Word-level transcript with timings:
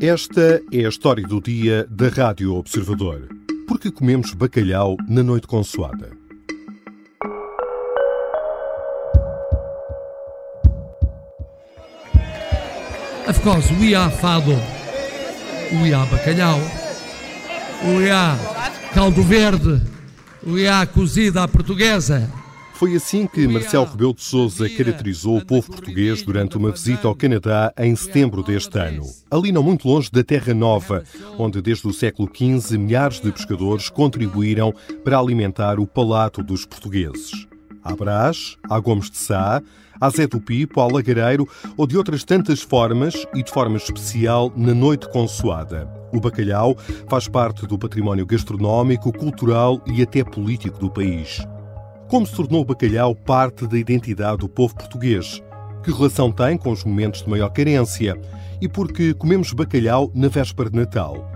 Esta 0.00 0.62
é 0.70 0.86
a 0.86 0.88
história 0.88 1.26
do 1.26 1.40
dia 1.40 1.84
da 1.90 2.08
Rádio 2.08 2.54
Observador. 2.54 3.28
Porque 3.66 3.90
comemos 3.90 4.32
bacalhau 4.32 4.96
na 5.08 5.24
noite 5.24 5.48
consoada. 5.48 6.10
Of 13.26 13.40
course, 13.42 13.72
we 13.80 13.96
are 13.96 14.12
fado, 14.12 14.56
we 15.82 15.92
are 15.92 16.08
bacalhau, 16.08 16.60
we 17.98 18.08
are 18.08 18.38
caldo 18.94 19.22
verde, 19.22 19.82
we 20.46 20.68
are 20.68 20.86
cozida 20.86 21.42
à 21.42 21.48
portuguesa. 21.48 22.37
Foi 22.78 22.94
assim 22.94 23.26
que 23.26 23.48
Marcelo 23.48 23.86
Rebelo 23.86 24.14
de 24.14 24.22
Sousa 24.22 24.68
caracterizou 24.70 25.38
o 25.38 25.44
povo 25.44 25.68
português 25.68 26.22
durante 26.22 26.56
uma 26.56 26.70
visita 26.70 27.08
ao 27.08 27.14
Canadá 27.14 27.72
em 27.76 27.96
setembro 27.96 28.40
deste 28.40 28.78
ano. 28.78 29.02
Ali 29.28 29.50
não 29.50 29.64
muito 29.64 29.88
longe 29.88 30.08
da 30.12 30.22
Terra 30.22 30.54
Nova, 30.54 31.02
onde 31.36 31.60
desde 31.60 31.88
o 31.88 31.92
século 31.92 32.30
XV 32.32 32.78
milhares 32.78 33.18
de 33.18 33.32
pescadores 33.32 33.90
contribuíram 33.90 34.72
para 35.02 35.18
alimentar 35.18 35.80
o 35.80 35.88
palato 35.88 36.40
dos 36.40 36.64
portugueses. 36.64 37.48
À 37.82 37.96
Brás, 37.96 38.56
à 38.70 38.78
Gomes 38.78 39.10
de 39.10 39.16
Sá, 39.16 39.60
à 40.00 40.08
Zé 40.10 40.28
do 40.28 40.40
Pipo, 40.40 40.80
ao 40.80 40.88
Lagareiro 40.88 41.48
ou 41.76 41.84
de 41.84 41.98
outras 41.98 42.22
tantas 42.22 42.62
formas 42.62 43.26
e 43.34 43.42
de 43.42 43.50
forma 43.50 43.76
especial 43.76 44.52
na 44.56 44.72
noite 44.72 45.10
consoada. 45.10 45.90
O 46.12 46.20
bacalhau 46.20 46.76
faz 47.08 47.26
parte 47.26 47.66
do 47.66 47.76
património 47.76 48.24
gastronómico, 48.24 49.12
cultural 49.12 49.82
e 49.84 50.00
até 50.00 50.22
político 50.22 50.78
do 50.78 50.88
país. 50.88 51.40
Como 52.08 52.26
se 52.26 52.34
tornou 52.34 52.62
o 52.62 52.64
bacalhau 52.64 53.14
parte 53.14 53.66
da 53.66 53.76
identidade 53.76 54.38
do 54.38 54.48
povo 54.48 54.74
português? 54.74 55.42
Que 55.84 55.92
relação 55.92 56.32
tem 56.32 56.56
com 56.56 56.70
os 56.70 56.82
momentos 56.82 57.22
de 57.22 57.28
maior 57.28 57.50
carência? 57.50 58.18
E 58.62 58.66
por 58.66 58.90
que 58.90 59.12
comemos 59.12 59.52
bacalhau 59.52 60.10
na 60.14 60.28
véspera 60.28 60.70
de 60.70 60.76
Natal? 60.76 61.30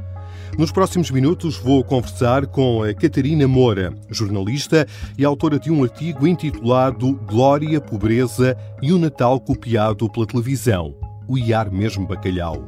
Nos 0.56 0.72
próximos 0.72 1.10
minutos 1.10 1.58
vou 1.58 1.84
conversar 1.84 2.46
com 2.46 2.82
a 2.82 2.94
Catarina 2.94 3.46
Moura, 3.46 3.92
jornalista 4.08 4.86
e 5.18 5.26
autora 5.26 5.58
de 5.58 5.70
um 5.70 5.82
artigo 5.84 6.26
intitulado 6.26 7.16
Glória, 7.26 7.78
Pobreza 7.78 8.56
e 8.80 8.94
o 8.94 8.98
Natal 8.98 9.38
copiado 9.40 10.08
pela 10.08 10.26
televisão. 10.26 10.94
O 11.28 11.36
IAR 11.36 11.70
mesmo 11.70 12.06
bacalhau. 12.06 12.66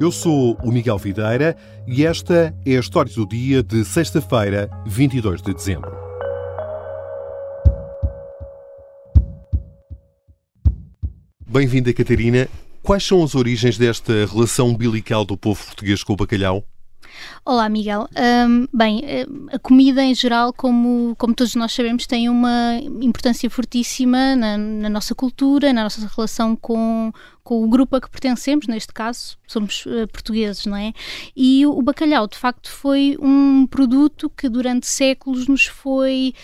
Eu 0.00 0.10
sou 0.10 0.56
o 0.64 0.72
Miguel 0.72 0.96
Videira 0.96 1.54
e 1.86 2.06
esta 2.06 2.54
é 2.64 2.76
a 2.76 2.80
história 2.80 3.12
do 3.12 3.28
dia 3.28 3.62
de 3.62 3.84
sexta-feira, 3.84 4.70
22 4.86 5.42
de 5.42 5.52
dezembro. 5.52 5.97
Bem-vinda, 11.58 11.92
Catarina. 11.92 12.48
Quais 12.84 13.02
são 13.02 13.20
as 13.20 13.34
origens 13.34 13.76
desta 13.76 14.12
relação 14.26 14.68
umbilical 14.68 15.24
do 15.24 15.36
povo 15.36 15.66
português 15.66 16.04
com 16.04 16.12
o 16.12 16.16
bacalhau? 16.16 16.64
Olá, 17.44 17.68
Miguel. 17.68 18.08
Um, 18.46 18.68
bem, 18.72 19.02
a 19.50 19.58
comida 19.58 20.00
em 20.04 20.14
geral, 20.14 20.52
como, 20.52 21.16
como 21.18 21.34
todos 21.34 21.56
nós 21.56 21.72
sabemos, 21.72 22.06
tem 22.06 22.28
uma 22.28 22.78
importância 23.00 23.50
fortíssima 23.50 24.36
na, 24.36 24.56
na 24.56 24.88
nossa 24.88 25.16
cultura, 25.16 25.72
na 25.72 25.82
nossa 25.82 26.08
relação 26.14 26.54
com, 26.54 27.10
com 27.42 27.64
o 27.64 27.68
grupo 27.68 27.96
a 27.96 28.00
que 28.00 28.08
pertencemos, 28.08 28.68
neste 28.68 28.92
caso 28.92 29.36
somos 29.44 29.84
uh, 29.86 30.06
portugueses, 30.12 30.64
não 30.64 30.76
é? 30.76 30.92
E 31.34 31.66
o, 31.66 31.76
o, 31.76 31.82
bacalhau, 31.82 32.28
de 32.28 32.38
facto, 32.38 32.70
foi 32.70 33.16
um 33.20 33.66
produto 33.66 34.30
que 34.30 34.48
durante 34.48 34.86
séculos 34.86 35.48
nos 35.48 35.66
foi 35.66 36.34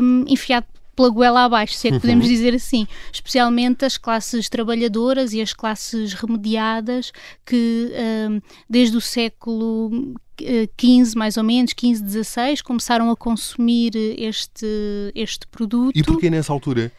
um, 0.00 0.24
enfiado 0.28 0.66
pela 0.94 1.08
goela 1.08 1.44
abaixo, 1.44 1.74
se 1.74 1.88
é 1.88 1.92
que 1.92 2.00
podemos 2.00 2.26
uhum. 2.26 2.32
dizer 2.32 2.54
assim, 2.54 2.86
especialmente 3.12 3.84
as 3.84 3.96
classes 3.96 4.48
trabalhadoras 4.48 5.32
e 5.32 5.40
as 5.40 5.52
classes 5.52 6.12
remediadas 6.12 7.12
que 7.44 7.90
um, 8.28 8.40
desde 8.68 8.96
o 8.96 9.00
século 9.00 9.90
15, 10.76 11.16
mais 11.16 11.36
ou 11.36 11.44
menos, 11.44 11.72
15, 11.72 12.02
16, 12.02 12.62
começaram 12.62 13.10
a 13.10 13.16
consumir 13.16 13.92
este, 13.94 14.66
este 15.14 15.46
produto. 15.46 15.96
E 15.96 16.02
porquê 16.02 16.30
nessa 16.30 16.52
altura? 16.52 16.90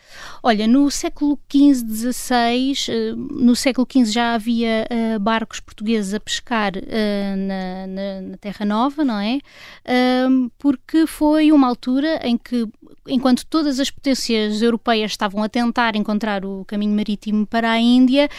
Olha, 0.41 0.67
no 0.67 0.89
século 0.89 1.39
15, 1.49 1.83
16, 1.83 2.87
eh, 2.89 3.13
no 3.15 3.55
século 3.55 3.85
15 3.85 4.11
já 4.11 4.35
havia 4.35 4.87
uh, 4.89 5.19
barcos 5.19 5.59
portugueses 5.59 6.13
a 6.13 6.19
pescar 6.19 6.73
na, 6.73 7.87
na, 7.87 8.21
na, 8.21 8.37
Terra 8.37 8.65
Nova, 8.65 9.03
não 9.03 9.19
é? 9.19 9.39
Uh, 9.85 10.51
porque 10.57 11.07
foi 11.07 11.51
uma 11.51 11.67
altura 11.67 12.19
em 12.23 12.37
que, 12.37 12.67
enquanto 13.07 13.45
todas 13.45 13.79
as 13.79 13.89
potências 13.89 14.61
europeias 14.61 15.11
estavam 15.11 15.43
a 15.43 15.49
tentar 15.49 15.95
encontrar 15.95 16.45
o 16.45 16.65
caminho 16.65 16.95
marítimo 16.95 17.45
para 17.45 17.71
a 17.71 17.79
Índia, 17.79 18.29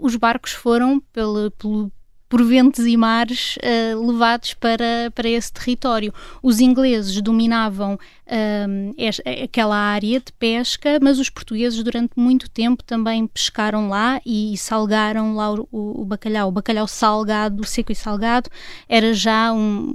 os 0.00 0.16
barcos 0.16 0.52
foram 0.52 1.00
pelo, 1.12 1.50
pelo 1.52 1.90
por 2.28 2.42
ventos 2.44 2.86
e 2.86 2.96
mares 2.96 3.56
uh, 3.56 4.06
levados 4.06 4.54
para, 4.54 5.10
para 5.14 5.28
esse 5.28 5.52
território. 5.52 6.12
Os 6.42 6.60
ingleses 6.60 7.20
dominavam 7.20 7.94
uh, 7.94 9.42
aquela 9.44 9.76
área 9.76 10.18
de 10.18 10.32
pesca, 10.32 10.98
mas 11.00 11.18
os 11.18 11.30
portugueses 11.30 11.82
durante 11.82 12.12
muito 12.16 12.50
tempo 12.50 12.82
também 12.82 13.26
pescaram 13.26 13.88
lá 13.88 14.20
e, 14.26 14.54
e 14.54 14.58
salgaram 14.58 15.36
lá 15.36 15.52
o, 15.52 15.68
o, 15.70 16.04
bacalhau. 16.04 16.48
O 16.48 16.52
bacalhau 16.52 16.88
salgado, 16.88 17.64
seco 17.64 17.92
e 17.92 17.94
salgado, 17.94 18.50
era 18.88 19.14
já 19.14 19.52
um, 19.52 19.92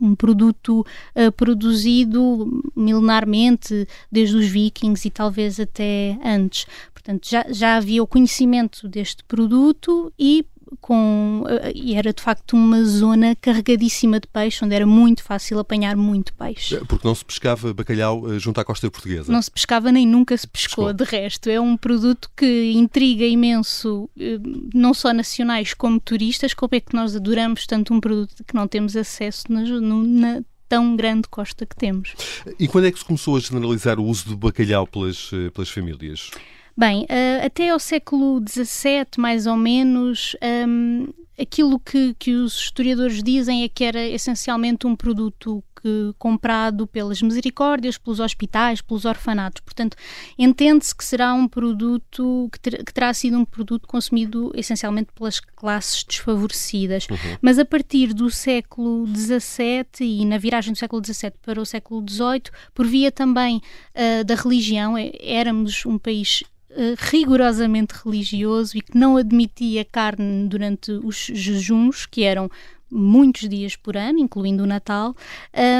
um 0.00 0.14
produto 0.14 0.86
uh, 1.14 1.32
produzido 1.32 2.62
milenarmente 2.74 3.86
desde 4.10 4.36
os 4.36 4.46
vikings 4.46 5.06
e 5.06 5.10
talvez 5.10 5.60
até 5.60 6.18
antes. 6.24 6.66
Portanto, 6.94 7.28
já, 7.28 7.44
já 7.50 7.76
havia 7.76 8.02
o 8.02 8.06
conhecimento 8.06 8.88
deste 8.88 9.22
produto 9.24 10.10
e 10.18 10.46
com 10.80 11.44
e 11.74 11.94
era 11.94 12.12
de 12.12 12.22
facto 12.22 12.54
uma 12.54 12.82
zona 12.84 13.36
carregadíssima 13.36 14.20
de 14.20 14.26
peixe, 14.26 14.64
onde 14.64 14.74
era 14.74 14.86
muito 14.86 15.22
fácil 15.22 15.58
apanhar 15.58 15.96
muito 15.96 16.34
peixe. 16.34 16.76
É, 16.76 16.80
porque 16.80 17.06
não 17.06 17.14
se 17.14 17.24
pescava 17.24 17.72
bacalhau 17.72 18.32
eh, 18.32 18.38
junto 18.38 18.60
à 18.60 18.64
costa 18.64 18.90
portuguesa. 18.90 19.32
Não 19.32 19.42
se 19.42 19.50
pescava 19.50 19.90
nem 19.90 20.06
nunca 20.06 20.36
se 20.36 20.46
pescou, 20.46 20.86
pescou. 20.86 20.92
de 20.92 21.04
resto. 21.04 21.48
É 21.50 21.60
um 21.60 21.76
produto 21.76 22.30
que 22.36 22.72
intriga 22.72 23.24
imenso, 23.24 24.08
eh, 24.18 24.38
não 24.74 24.94
só 24.94 25.12
nacionais 25.12 25.74
como 25.74 26.00
turistas, 26.00 26.54
como 26.54 26.74
é 26.74 26.80
que 26.80 26.94
nós 26.94 27.14
adoramos 27.16 27.66
tanto 27.66 27.92
um 27.92 28.00
produto 28.00 28.44
que 28.44 28.54
não 28.54 28.66
temos 28.66 28.96
acesso 28.96 29.44
na, 29.50 29.62
na 29.62 30.42
tão 30.68 30.96
grande 30.96 31.28
costa 31.28 31.66
que 31.66 31.76
temos. 31.76 32.14
E 32.58 32.66
quando 32.66 32.86
é 32.86 32.92
que 32.92 32.98
se 32.98 33.04
começou 33.04 33.36
a 33.36 33.40
generalizar 33.40 33.98
o 34.00 34.04
uso 34.04 34.30
do 34.30 34.36
bacalhau 34.36 34.86
pelas, 34.86 35.30
eh, 35.32 35.50
pelas 35.50 35.70
famílias? 35.70 36.30
Bem, 36.76 37.04
uh, 37.04 37.46
até 37.46 37.70
ao 37.70 37.78
século 37.78 38.42
XVII, 38.46 39.06
mais 39.16 39.46
ou 39.46 39.56
menos, 39.56 40.36
um, 40.66 41.06
aquilo 41.38 41.78
que, 41.78 42.14
que 42.18 42.34
os 42.34 42.54
historiadores 42.54 43.22
dizem 43.22 43.62
é 43.62 43.68
que 43.68 43.84
era 43.84 44.04
essencialmente 44.08 44.86
um 44.86 44.96
produto 44.96 45.62
que, 45.80 46.14
comprado 46.18 46.86
pelas 46.86 47.20
misericórdias, 47.20 47.98
pelos 47.98 48.18
hospitais, 48.18 48.80
pelos 48.80 49.04
orfanatos. 49.04 49.60
Portanto, 49.60 49.96
entende-se 50.38 50.94
que 50.96 51.04
será 51.04 51.34
um 51.34 51.46
produto 51.46 52.48
que, 52.50 52.58
ter, 52.58 52.84
que, 52.84 52.92
terá 52.92 53.12
sido 53.12 53.38
um 53.38 53.44
produto 53.44 53.86
consumido 53.86 54.50
essencialmente 54.54 55.10
pelas 55.14 55.38
classes 55.38 56.02
desfavorecidas. 56.02 57.06
Uhum. 57.08 57.36
Mas 57.42 57.58
a 57.58 57.64
partir 57.64 58.14
do 58.14 58.30
século 58.30 59.06
XVII 59.06 59.84
e 60.00 60.24
na 60.24 60.38
viragem 60.38 60.72
do 60.72 60.78
século 60.78 61.04
XVII 61.04 61.32
para 61.42 61.60
o 61.60 61.66
século 61.66 62.04
XVIII, 62.08 62.50
por 62.72 62.86
via 62.86 63.12
também 63.12 63.58
uh, 63.58 64.24
da 64.24 64.34
religião, 64.34 64.96
é, 64.96 65.12
éramos 65.20 65.84
um 65.84 65.98
país 65.98 66.42
eh, 66.76 66.94
rigorosamente 66.98 67.94
religioso 68.04 68.76
e 68.76 68.80
que 68.80 68.96
não 68.96 69.16
admitia 69.16 69.84
carne 69.84 70.48
durante 70.48 70.90
os 70.92 71.30
jejuns, 71.32 72.06
que 72.06 72.24
eram 72.24 72.50
muitos 72.90 73.48
dias 73.48 73.76
por 73.76 73.96
ano, 73.96 74.18
incluindo 74.18 74.62
o 74.62 74.66
Natal, 74.66 75.14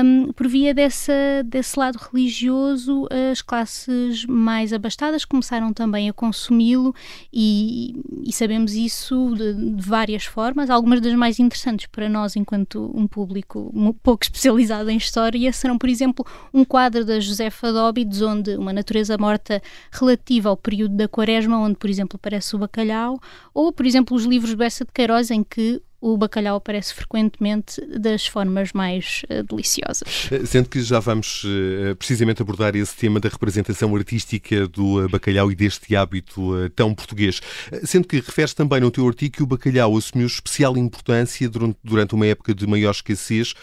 um, 0.05 0.33
por 0.33 0.49
via 0.49 0.75
dessa, 0.75 1.13
desse 1.45 1.79
lado 1.79 1.97
religioso, 1.97 3.07
as 3.31 3.41
classes 3.41 4.25
mais 4.27 4.73
abastadas 4.73 5.25
começaram 5.25 5.73
também 5.73 6.09
a 6.09 6.13
consumi-lo 6.13 6.95
e, 7.33 8.03
e, 8.25 8.33
sabemos 8.33 8.75
isso 8.75 9.35
de, 9.37 9.55
de, 9.77 9.83
várias 9.83 10.25
formas. 10.25 10.71
Algumas 10.71 11.01
das 11.01 11.15
mais 11.15 11.39
interessantes 11.39 11.87
para 11.87 12.09
nós, 12.09 12.37
enquanto 12.37 12.91
um 12.95 13.07
público 13.07 13.73
pouco 14.03 14.25
especializado 14.25 14.91
em 14.91 14.97
história, 14.97 15.53
serão, 15.53 15.79
por 15.79 15.89
exemplo, 15.89 16.27
um 16.53 16.65
quadro 16.65 17.05
da 17.05 17.21
Josefa 17.21 17.73
Dóbides, 17.73 18.23
onde 18.23 18.57
uma 18.57 18.73
natureza 18.73 19.17
morta 19.19 19.63
relativa 19.91 20.49
ao 20.49 20.57
período 20.57 20.97
da 20.97 21.09
quaresma, 21.09 21.59
onde, 21.59 21.77
por 21.77 21.89
exemplo, 21.89 22.17
aparece 22.17 22.57
o 22.57 22.59
bacalhau, 22.59 23.21
ou, 23.53 23.73
por 23.73 23.87
exemplo, 23.87 24.17
os 24.17 24.25
livros 24.25 24.55
Bessa 24.55 24.85
de 24.85 24.93
Queiroz, 24.93 25.31
em 25.31 25.45
que 25.45 25.81
o 26.05 26.19
bacalhau 26.19 26.57
aparece 26.57 26.93
frequentemente 26.93 27.81
das 27.99 28.27
formas 28.27 28.75
mais 28.75 29.23
uh, 29.31 29.43
deliciosas. 29.43 30.29
Eh, 30.31 30.45
sendo 30.45 30.69
que 30.69 30.83
já 30.83 31.01
vamos 31.01 31.45
uh, 31.45 31.97
precisamente 31.97 32.43
abordar 32.43 32.77
esse 32.77 32.95
tema 32.95 33.19
da 33.19 33.31
representação 33.31 33.97
artística 33.97 34.69
do 34.69 35.03
uh, 35.03 35.09
bacalhau 35.09 35.51
e 35.51 35.55
deste 35.55 35.97
hábito 35.97 36.69
tão 36.77 36.95
português. 36.95 37.41
Sendo 37.85 38.07
que 38.07 38.17
referes 38.17 38.53
também 38.53 38.81
no 38.81 38.91
teu 38.91 39.09
artigo 39.09 39.37
que 39.37 39.43
o 39.43 39.47
bacalhau 39.47 39.97
assumiu 39.97 40.27
especial 40.27 40.77
importância 40.77 41.49
durante, 41.49 41.79
durante 41.83 42.15
uma 42.15 42.27
época 42.27 42.55
de 42.55 42.67
maior 42.67 42.91
escassez 42.91 43.55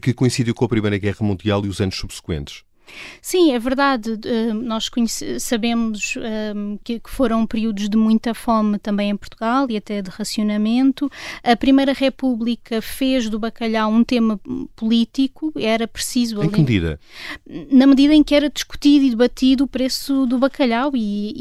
que 0.00 0.14
coincidiu 0.14 0.54
com 0.54 0.64
a 0.64 0.68
Primeira 0.68 0.98
Guerra 0.98 1.18
Mundial 1.20 1.64
e 1.66 1.68
os 1.68 1.80
anos 1.80 1.96
subsequentes. 1.96 2.67
Sim, 3.20 3.52
é 3.52 3.58
verdade. 3.58 4.18
Nós 4.54 4.90
sabemos 5.38 6.14
que 6.84 7.00
foram 7.06 7.46
períodos 7.46 7.88
de 7.88 7.96
muita 7.96 8.34
fome 8.34 8.78
também 8.78 9.10
em 9.10 9.16
Portugal 9.16 9.66
e 9.70 9.76
até 9.76 10.02
de 10.02 10.10
racionamento. 10.10 11.10
A 11.42 11.56
Primeira 11.56 11.92
República 11.92 12.80
fez 12.80 13.28
do 13.28 13.38
bacalhau 13.38 13.90
um 13.90 14.04
tema 14.04 14.40
político, 14.76 15.52
era 15.56 15.86
preciso. 15.86 16.42
Em 16.42 16.50
que 16.50 16.60
medida? 16.60 17.00
Na 17.70 17.86
medida 17.86 18.14
em 18.14 18.22
que 18.22 18.34
era 18.34 18.48
discutido 18.50 19.04
e 19.04 19.10
debatido 19.10 19.64
o 19.64 19.68
preço 19.68 20.26
do 20.26 20.38
bacalhau 20.38 20.92
e, 20.94 21.32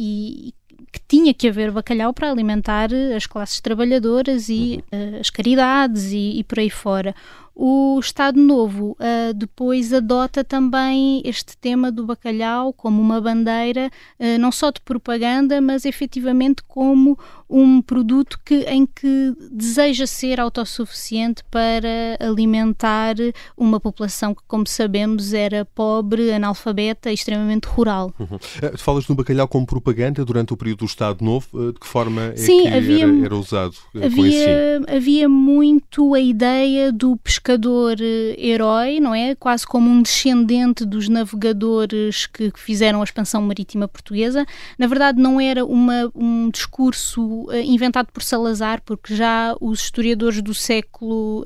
e 0.49 0.53
que 0.91 1.01
tinha 1.07 1.33
que 1.33 1.47
haver 1.47 1.71
bacalhau 1.71 2.13
para 2.13 2.31
alimentar 2.31 2.89
as 3.15 3.25
classes 3.25 3.59
trabalhadoras 3.59 4.49
e 4.49 4.83
uhum. 4.91 5.15
uh, 5.15 5.19
as 5.19 5.29
caridades 5.29 6.11
e, 6.11 6.39
e, 6.39 6.43
por 6.43 6.59
aí 6.59 6.69
fora. 6.69 7.15
O 7.59 7.99
Estado 7.99 8.39
Novo 8.39 8.95
uh, 8.99 9.33
depois 9.33 9.91
adota 9.91 10.43
também 10.43 11.23
este 11.25 11.57
tema 11.57 11.91
do 11.91 12.05
bacalhau 12.05 12.71
como 12.71 13.01
uma 13.01 13.19
bandeira, 13.19 13.89
uh, 14.19 14.37
não 14.39 14.51
só 14.51 14.69
de 14.69 14.79
propaganda, 14.79 15.59
mas 15.59 15.83
efetivamente 15.83 16.61
como 16.67 17.17
um 17.49 17.81
produto 17.81 18.39
que, 18.45 18.57
em 18.65 18.85
que 18.85 19.33
deseja 19.51 20.05
ser 20.05 20.39
autossuficiente 20.39 21.43
para 21.49 22.19
alimentar 22.19 23.15
uma 23.57 23.79
população 23.79 24.35
que, 24.35 24.43
como 24.47 24.67
sabemos, 24.67 25.33
era 25.33 25.65
pobre, 25.65 26.31
analfabeta 26.31 27.09
e 27.09 27.15
extremamente 27.15 27.65
rural. 27.65 28.13
Uhum. 28.19 28.35
Uh, 28.35 28.77
falas 28.77 29.07
no 29.07 29.15
bacalhau 29.15 29.47
como 29.47 29.65
propaganda 29.65 30.23
durante 30.23 30.53
o 30.53 30.57
período 30.57 30.79
do 30.79 30.85
Estado 30.85 31.25
Novo. 31.25 31.71
De 31.73 31.79
que 31.79 31.87
forma 31.87 32.21
é 32.21 32.35
Sim, 32.35 32.61
que 32.61 32.67
havia, 32.67 33.05
era, 33.05 33.25
era 33.25 33.35
usado? 33.35 33.73
Havia, 33.95 34.81
havia 34.95 35.27
muito 35.27 36.13
a 36.13 36.19
ideia 36.19 36.91
do 36.91 37.17
pescador 37.17 37.46
pescador 37.47 37.95
eh, 38.01 38.35
herói, 38.37 38.99
não 38.99 39.15
é? 39.15 39.33
Quase 39.33 39.65
como 39.65 39.89
um 39.89 40.01
descendente 40.01 40.83
dos 40.83 41.07
navegadores 41.07 42.25
que, 42.25 42.51
fizeram 42.57 42.99
a 42.99 43.03
expansão 43.05 43.41
marítima 43.41 43.87
portuguesa. 43.87 44.45
Na 44.77 44.85
verdade, 44.85 45.21
não 45.21 45.39
era 45.39 45.65
uma, 45.65 46.11
um 46.13 46.49
discurso 46.49 47.45
uh, 47.45 47.55
inventado 47.55 48.11
por 48.11 48.21
Salazar, 48.21 48.81
porque 48.83 49.15
já 49.15 49.55
os 49.61 49.79
historiadores 49.79 50.41
do 50.41 50.53
século 50.53 51.45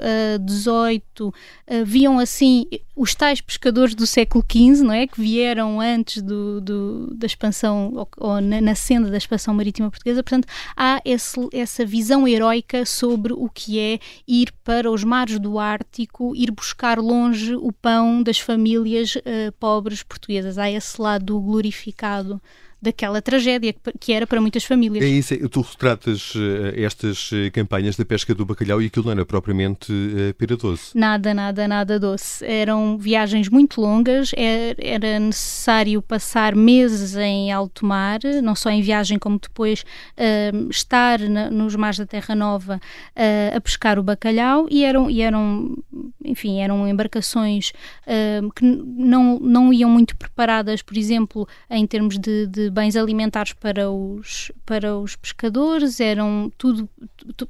XVIII 0.49 1.03
uh, 1.19 1.27
uh, 1.27 1.85
viam 1.85 2.17
assim 2.17 2.65
os 2.95 3.15
tais 3.15 3.41
pescadores 3.41 3.95
do 3.95 4.05
século 4.05 4.43
XV, 4.49 4.83
não 4.83 4.93
é? 4.93 5.07
Que 5.07 5.19
vieram 5.21 5.79
antes 5.79 6.21
do, 6.21 6.61
do 6.61 7.13
da 7.15 7.25
expansão, 7.25 7.93
ou, 7.95 8.07
ou 8.17 8.41
na, 8.41 8.61
na, 8.61 8.75
senda 8.75 9.09
da 9.09 9.17
expansão 9.17 9.53
marítima 9.53 9.89
portuguesa. 9.89 10.23
Portanto, 10.23 10.47
há 10.75 11.01
esse, 11.05 11.39
essa 11.51 11.85
visão 11.85 12.27
heroica 12.27 12.85
sobre 12.85 13.33
o 13.33 13.49
que 13.49 13.79
é 13.79 13.99
ir 14.27 14.51
para 14.63 14.89
os 14.89 15.03
mares 15.03 15.39
do 15.39 15.57
Arte 15.59 15.90
ir 16.35 16.51
buscar 16.51 16.99
longe 16.99 17.55
o 17.55 17.71
pão 17.71 18.23
das 18.23 18.39
famílias 18.39 19.15
uh, 19.15 19.51
pobres 19.59 20.03
portuguesas. 20.03 20.57
Há 20.57 20.69
esse 20.69 21.01
lado 21.01 21.39
glorificado 21.39 22.41
daquela 22.81 23.21
tragédia 23.21 23.75
que 23.99 24.11
era 24.11 24.25
para 24.25 24.41
muitas 24.41 24.63
famílias. 24.63 25.05
É 25.05 25.07
isso, 25.07 25.49
tu 25.49 25.61
retratas 25.61 26.33
uh, 26.33 26.39
estas 26.75 27.31
uh, 27.31 27.51
campanhas 27.53 27.95
da 27.95 28.03
pesca 28.03 28.33
do 28.33 28.43
bacalhau 28.43 28.81
e 28.81 28.87
aquilo 28.87 29.05
não 29.05 29.11
era 29.11 29.25
propriamente 29.25 29.91
uh, 29.91 30.33
pera 30.33 30.57
doce. 30.57 30.97
Nada, 30.97 31.33
nada, 31.33 31.67
nada 31.67 31.99
doce. 31.99 32.43
Eram 32.43 32.97
viagens 32.97 33.47
muito 33.49 33.79
longas, 33.79 34.31
era, 34.35 34.75
era 34.79 35.19
necessário 35.19 36.01
passar 36.01 36.55
meses 36.55 37.15
em 37.15 37.51
alto 37.51 37.85
mar, 37.85 38.19
não 38.41 38.55
só 38.55 38.71
em 38.71 38.81
viagem 38.81 39.19
como 39.19 39.37
depois 39.39 39.83
estar 40.69 41.19
na, 41.19 41.51
nos 41.51 41.75
mares 41.75 41.99
da 41.99 42.05
Terra 42.05 42.33
Nova 42.33 42.77
uh, 42.77 43.57
a 43.57 43.61
pescar 43.61 43.99
o 43.99 44.03
bacalhau 44.03 44.67
e 44.71 44.83
eram, 44.83 45.09
e 45.09 45.21
eram 45.21 45.77
enfim, 46.23 46.61
eram 46.61 46.87
embarcações 46.87 47.73
que 48.55 48.65
não, 48.65 49.39
não 49.39 49.73
iam 49.73 49.89
muito 49.89 50.15
preparadas, 50.15 50.81
por 50.81 50.97
exemplo, 50.97 51.47
em 51.69 51.85
termos 51.85 52.17
de, 52.17 52.47
de 52.47 52.70
bens 52.71 52.95
alimentares 52.95 53.53
para 53.53 53.89
os, 53.89 54.51
para 54.65 54.97
os 54.97 55.15
pescadores, 55.15 55.99
eram 55.99 56.51
tudo, 56.57 56.89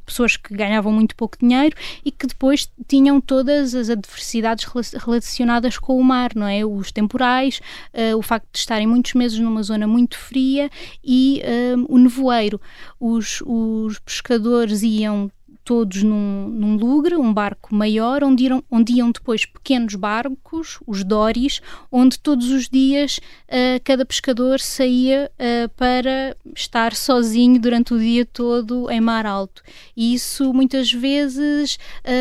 pessoas 0.05 0.35
que 0.35 0.53
ganhavam 0.55 0.91
muito 0.91 1.15
pouco 1.15 1.37
dinheiro 1.39 1.75
e 2.03 2.11
que 2.11 2.27
depois 2.27 2.69
tinham 2.87 3.21
todas 3.21 3.73
as 3.73 3.89
adversidades 3.89 4.65
relacionadas 4.95 5.77
com 5.77 5.97
o 5.97 6.03
mar, 6.03 6.31
não 6.35 6.47
é? 6.47 6.65
Os 6.65 6.91
temporais, 6.91 7.61
uh, 7.93 8.17
o 8.17 8.21
facto 8.21 8.47
de 8.51 8.59
estarem 8.59 8.87
muitos 8.87 9.13
meses 9.13 9.39
numa 9.39 9.63
zona 9.63 9.87
muito 9.87 10.17
fria 10.17 10.69
e 11.03 11.41
uh, 11.43 11.85
o 11.87 11.97
nevoeiro. 11.97 12.59
Os, 12.99 13.41
os 13.45 13.99
pescadores 13.99 14.83
iam 14.83 15.31
todos 15.63 16.03
num, 16.03 16.47
num 16.49 16.75
lugre, 16.75 17.15
um 17.15 17.33
barco 17.33 17.73
maior, 17.73 18.23
onde, 18.23 18.45
iam, 18.45 18.63
onde 18.69 18.93
iam 18.93 19.11
depois 19.11 19.45
pequenos 19.45 19.95
barcos, 19.95 20.79
os 20.87 21.03
doris, 21.03 21.61
onde 21.91 22.19
todos 22.19 22.49
os 22.49 22.67
dias 22.67 23.19
uh, 23.47 23.79
cada 23.83 24.05
pescador 24.05 24.59
saía 24.59 25.31
uh, 25.35 25.69
para 25.75 26.35
estar 26.55 26.95
sozinho 26.95 27.59
durante 27.59 27.93
o 27.93 27.99
dia 27.99 28.25
todo 28.25 28.89
em 28.89 28.99
mar 28.99 29.25
alto. 29.25 29.61
E 29.95 30.13
isso 30.13 30.53
muitas 30.53 30.91
vezes 30.91 31.77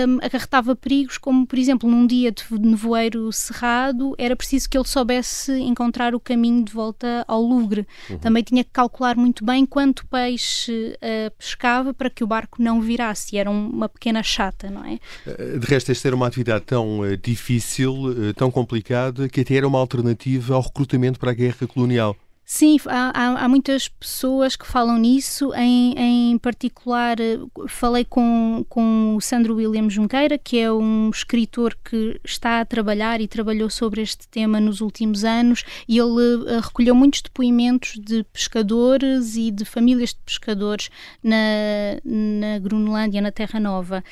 um, 0.06 0.18
acarretava 0.24 0.76
perigos, 0.76 1.18
como 1.18 1.46
por 1.46 1.58
exemplo 1.58 1.90
num 1.90 2.06
dia 2.06 2.30
de 2.30 2.44
nevoeiro 2.58 3.32
cerrado, 3.32 4.14
era 4.18 4.36
preciso 4.36 4.68
que 4.68 4.76
ele 4.76 4.86
soubesse 4.86 5.52
encontrar 5.52 6.14
o 6.14 6.20
caminho 6.20 6.64
de 6.64 6.72
volta 6.72 7.24
ao 7.26 7.42
lugre. 7.42 7.86
Uhum. 8.08 8.18
Também 8.18 8.42
tinha 8.42 8.64
que 8.64 8.70
calcular 8.70 9.16
muito 9.16 9.44
bem 9.44 9.64
quanto 9.64 10.06
peixe 10.06 10.94
uh, 10.96 11.30
pescava 11.38 11.94
para 11.94 12.10
que 12.10 12.22
o 12.22 12.26
barco 12.26 12.62
não 12.62 12.80
virasse 12.80 13.29
e 13.32 13.38
era 13.38 13.50
uma 13.50 13.88
pequena 13.88 14.22
chata, 14.22 14.70
não 14.70 14.84
é? 14.84 14.98
Eh, 15.26 15.58
de 15.58 15.66
resto, 15.66 15.92
esta 15.92 16.08
era 16.08 16.16
uma 16.16 16.26
atividade 16.26 16.64
tão 16.64 17.00
uh, 17.00 17.16
difícil, 17.16 17.92
uh, 17.94 18.34
tão 18.34 18.50
complicada, 18.50 19.28
que 19.28 19.40
até 19.40 19.54
era 19.54 19.66
uma 19.66 19.78
alternativa 19.78 20.54
ao 20.54 20.62
recrutamento 20.62 21.18
para 21.18 21.30
a 21.30 21.34
guerra 21.34 21.66
colonial. 21.66 22.16
Sim, 22.52 22.78
há, 22.88 23.44
há, 23.44 23.48
muitas 23.48 23.86
pessoas 23.86 24.56
que 24.56 24.66
falam 24.66 24.98
nisso, 24.98 25.54
em, 25.54 25.94
em 25.96 26.36
particular 26.36 27.20
eh, 27.20 27.38
falei 27.68 28.04
com, 28.04 28.66
com 28.68 29.14
o 29.14 29.20
Sandro 29.20 29.54
William 29.54 29.88
Junqueira, 29.88 30.36
que 30.36 30.58
é 30.58 30.70
um 30.70 31.10
escritor 31.10 31.78
que 31.84 32.20
está 32.24 32.60
a 32.60 32.64
trabalhar 32.64 33.20
e 33.20 33.28
trabalhou 33.28 33.70
sobre 33.70 34.02
este 34.02 34.26
tema 34.26 34.58
nos 34.58 34.80
últimos 34.80 35.22
anos 35.24 35.62
e 35.86 35.96
ele 35.96 36.10
uh, 36.10 36.60
recolheu 36.60 36.92
muitos 36.92 37.22
depoimentos 37.22 37.92
de 37.96 38.24
pescadores 38.24 39.36
e 39.36 39.52
de 39.52 39.64
famílias 39.64 40.10
de 40.10 40.18
pescadores 40.26 40.90
na, 41.22 41.36
na 42.04 42.58
Groenlândia, 42.58 43.22
na 43.22 43.30
Terra 43.30 43.60
Nova. 43.60 44.02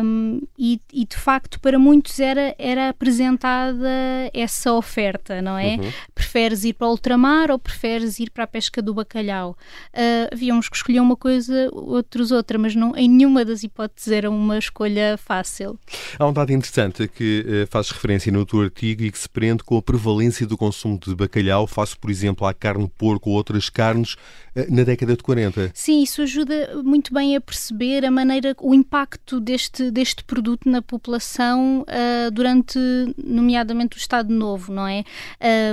Um, 0.00 0.40
e, 0.56 0.80
e, 0.92 1.04
de 1.04 1.16
facto 1.16 1.58
para 1.58 1.76
muitos 1.76 2.20
era, 2.20 2.54
era 2.56 2.90
apresentada 2.90 3.90
essa 4.32 4.72
oferta, 4.72 5.42
não 5.42 5.58
é? 5.58 5.74
Uhum. 5.74 5.92
Preferes 6.14 6.62
ir 6.62 6.74
para 6.74 6.86
o 6.86 6.90
ultramar 6.90 7.50
ou 7.50 7.63
preferes 7.64 8.20
ir 8.20 8.30
para 8.30 8.44
a 8.44 8.46
pesca 8.46 8.82
do 8.82 8.92
bacalhau? 8.92 9.56
Uh, 9.92 10.28
havia 10.30 10.54
uns 10.54 10.68
que 10.68 10.76
escolhiam 10.76 11.04
uma 11.04 11.16
coisa, 11.16 11.70
outros 11.72 12.30
outra, 12.30 12.58
mas 12.58 12.76
não, 12.76 12.94
em 12.94 13.08
nenhuma 13.08 13.44
das 13.44 13.64
hipóteses 13.64 14.12
era 14.12 14.30
uma 14.30 14.58
escolha 14.58 15.16
fácil. 15.16 15.78
Há 16.18 16.26
um 16.26 16.32
dado 16.32 16.52
interessante 16.52 17.08
que 17.08 17.64
uh, 17.64 17.66
fazes 17.70 17.90
referência 17.90 18.30
no 18.30 18.44
teu 18.44 18.60
artigo 18.60 19.02
e 19.02 19.10
que 19.10 19.18
se 19.18 19.28
prende 19.28 19.64
com 19.64 19.78
a 19.78 19.82
prevalência 19.82 20.46
do 20.46 20.56
consumo 20.56 20.98
de 20.98 21.14
bacalhau, 21.14 21.66
face, 21.66 21.96
por 21.96 22.10
exemplo, 22.10 22.46
à 22.46 22.52
carne 22.52 22.84
de 22.84 22.90
porco 22.90 23.30
ou 23.30 23.36
outras 23.36 23.70
carnes 23.70 24.12
uh, 24.12 24.66
na 24.68 24.84
década 24.84 25.16
de 25.16 25.22
40. 25.22 25.70
Sim, 25.72 26.02
isso 26.02 26.20
ajuda 26.20 26.82
muito 26.84 27.14
bem 27.14 27.34
a 27.34 27.40
perceber 27.40 28.04
a 28.04 28.10
maneira, 28.10 28.54
o 28.60 28.74
impacto 28.74 29.40
deste, 29.40 29.90
deste 29.90 30.22
produto 30.22 30.68
na 30.68 30.82
população 30.82 31.82
uh, 31.82 32.30
durante, 32.30 32.78
nomeadamente, 33.16 33.96
o 33.96 33.98
Estado 33.98 34.32
Novo, 34.32 34.72
não 34.72 34.86
é? 34.86 35.04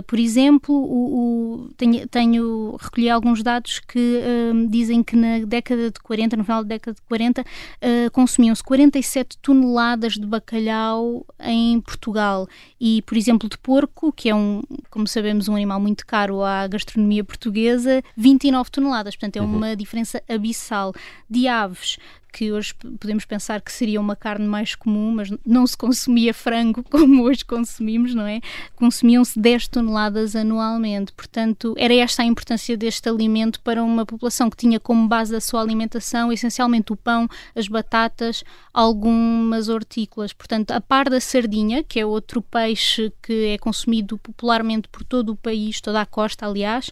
por 0.06 0.20
exemplo, 0.20 0.74
o, 0.75 1.65
o 1.65 1.74
tenho, 1.82 2.08
tenho 2.08 2.78
recolhi 2.80 3.10
alguns 3.10 3.42
dados 3.42 3.80
que 3.80 4.20
uh, 4.20 4.68
dizem 4.70 5.04
que 5.04 5.16
na 5.16 5.40
década 5.40 5.90
de 5.90 6.00
40, 6.00 6.38
no 6.38 6.44
final 6.44 6.64
da 6.64 6.70
década 6.70 6.94
de 6.94 7.02
40, 7.08 7.42
uh, 7.42 8.12
consumiam-se 8.12 8.64
47 8.64 9.38
toneladas 9.40 10.14
de 10.14 10.26
bacalhau 10.28 11.26
em 11.40 11.82
Portugal. 11.82 12.48
E, 12.80 13.02
por 13.02 13.18
exemplo, 13.18 13.50
de 13.50 13.58
porco, 13.58 14.14
que 14.14 14.30
é 14.30 14.36
um, 14.36 14.62
como 14.92 15.08
sabemos, 15.08 15.48
um 15.48 15.56
animal 15.56 15.80
muito 15.80 16.06
caro 16.06 16.44
à 16.44 16.68
gastronomia 16.68 17.24
portuguesa, 17.24 18.04
29 18.16 18.70
toneladas. 18.70 19.16
Portanto, 19.16 19.38
é 19.38 19.42
uhum. 19.42 19.58
uma 19.58 19.76
diferença 19.76 20.22
abissal. 20.30 20.94
De 21.28 21.48
aves, 21.48 21.98
que 22.32 22.52
hoje 22.52 22.74
podemos 23.00 23.26
pensar 23.26 23.62
que 23.62 23.72
seria 23.72 24.00
uma 24.00 24.16
carne 24.16 24.48
mais 24.48 24.76
comum, 24.76 25.12
mas 25.16 25.30
não 25.46 25.66
se 25.68 25.76
consumia 25.76 26.34
frango 26.34 26.84
como 26.90 27.24
hoje 27.24 27.44
consumimos, 27.44 28.16
não 28.16 28.26
é? 28.26 28.42
Consumiam-se 28.76 29.40
10 29.40 29.68
toneladas 29.68 30.36
anualmente. 30.36 31.12
Portanto, 31.12 31.76
era 31.78 31.94
esta 31.94 32.22
a 32.22 32.26
importância 32.26 32.78
deste 32.78 33.10
alimento 33.10 33.60
para 33.62 33.84
uma 33.84 34.06
população 34.06 34.50
que 34.50 34.58
tinha 34.58 34.80
como 34.80 35.08
base 35.08 35.32
da 35.32 35.42
sua 35.42 35.62
alimentação 35.62 36.32
essencialmente 36.32 36.94
o 36.94 36.96
pão, 36.96 37.28
as 37.56 37.68
batatas, 37.68 38.44
algumas 38.74 39.70
hortícolas. 39.70 40.34
Portanto, 40.34 40.72
a 40.72 40.82
par 40.82 41.10
da 41.10 41.20
sardinha, 41.20 41.84
que 41.84 42.00
é 42.00 42.06
outro 42.06 42.42
peixe 42.42 43.12
que 43.22 43.48
é 43.48 43.58
consumido 43.58 44.18
popularmente 44.18 44.88
por 44.88 45.04
todo 45.04 45.34
o 45.34 45.36
país, 45.36 45.82
toda 45.82 46.02
a 46.02 46.06
costa, 46.06 46.46
aliás, 46.46 46.92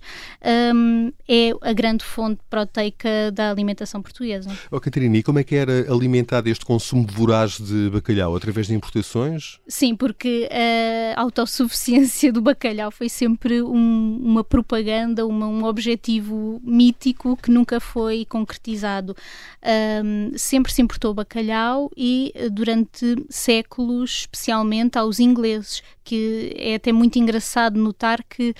um, 0.73 1.11
é 1.27 1.51
a 1.61 1.73
grande 1.73 2.03
fonte 2.03 2.41
proteica 2.49 3.31
da 3.33 3.49
alimentação 3.49 4.01
portuguesa. 4.01 4.49
Oh, 4.71 4.79
Catarina, 4.79 5.17
como 5.29 5.37
é 5.37 5.43
que 5.43 5.53
era 5.53 5.85
alimentado 5.93 6.49
este 6.49 6.65
consumo 6.65 7.05
voraz 7.05 7.59
de 7.59 7.87
bacalhau? 7.91 8.35
Através 8.35 8.65
de 8.65 8.73
importações? 8.73 9.59
Sim, 9.67 9.95
porque 9.95 10.49
a 11.15 11.21
autossuficiência 11.21 12.33
do 12.33 12.41
bacalhau 12.41 12.89
foi 12.89 13.07
sempre 13.09 13.61
um, 13.61 14.19
uma 14.23 14.43
propaganda, 14.43 15.27
uma, 15.27 15.45
um 15.45 15.65
objetivo 15.65 16.59
mítico 16.63 17.37
que 17.37 17.51
nunca 17.51 17.79
foi 17.79 18.25
concretizado. 18.25 19.15
Um, 20.03 20.35
sempre 20.35 20.73
se 20.73 20.81
importou 20.81 21.13
bacalhau 21.13 21.91
e 21.95 22.33
durante 22.51 23.15
séculos, 23.29 24.21
especialmente 24.21 24.97
aos 24.97 25.19
ingleses, 25.19 25.83
que 26.03 26.55
é 26.57 26.73
até 26.73 26.91
muito 26.91 27.19
engraçado 27.19 27.79
notar 27.79 28.23
que 28.23 28.55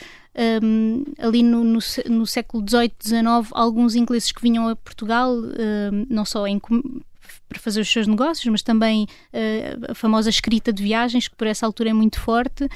um, 0.64 1.04
ali 1.18 1.44
no, 1.44 1.64
no, 1.64 1.80
no, 2.10 2.28
século 2.28 2.64
XVIII, 2.68 2.92
XIX, 3.02 3.24
alguns 3.52 3.96
ingleses 3.96 4.32
que 4.32 4.42
vinham 4.42 4.68
a 4.68 4.76
Portugal, 4.76 5.34
um, 5.34 6.06
não 6.10 6.24
só 6.24 6.48
em, 6.48 6.60
para 6.60 7.60
fazer 7.60 7.82
os 7.82 7.92
seus 7.92 8.08
negócios, 8.08 8.46
mas 8.46 8.62
também 8.62 9.06
uh, 9.34 9.92
a 9.92 9.96
famosa 9.96 10.30
escrita 10.30 10.72
de 10.72 10.84
viagens, 10.84 11.28
que 11.28 11.36
por 11.36 11.48
essa 11.48 11.66
altura 11.66 11.90
é 11.90 11.94
muito 11.94 12.20
forte, 12.20 12.68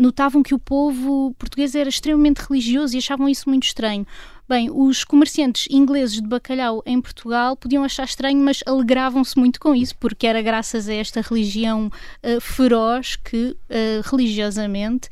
notavam 0.00 0.42
que 0.42 0.54
o 0.54 0.58
povo 0.58 1.34
português 1.38 1.74
era 1.74 1.88
extremamente 1.88 2.38
religioso 2.38 2.94
e 2.94 2.98
achavam 2.98 3.28
isso 3.28 3.48
muito 3.48 3.64
estranho. 3.64 4.06
Bem, 4.46 4.70
os 4.70 5.04
comerciantes 5.04 5.66
ingleses 5.70 6.20
de 6.20 6.28
bacalhau 6.28 6.82
em 6.84 7.00
Portugal 7.00 7.56
podiam 7.56 7.82
achar 7.82 8.04
estranho, 8.04 8.38
mas 8.38 8.62
alegravam-se 8.66 9.38
muito 9.38 9.58
com 9.58 9.74
isso, 9.74 9.96
porque 9.96 10.26
era 10.26 10.42
graças 10.42 10.86
a 10.86 10.92
esta 10.92 11.22
religião 11.22 11.86
uh, 12.22 12.40
feroz 12.42 13.16
que, 13.16 13.56
uh, 13.56 13.56
religiosamente, 14.04 15.08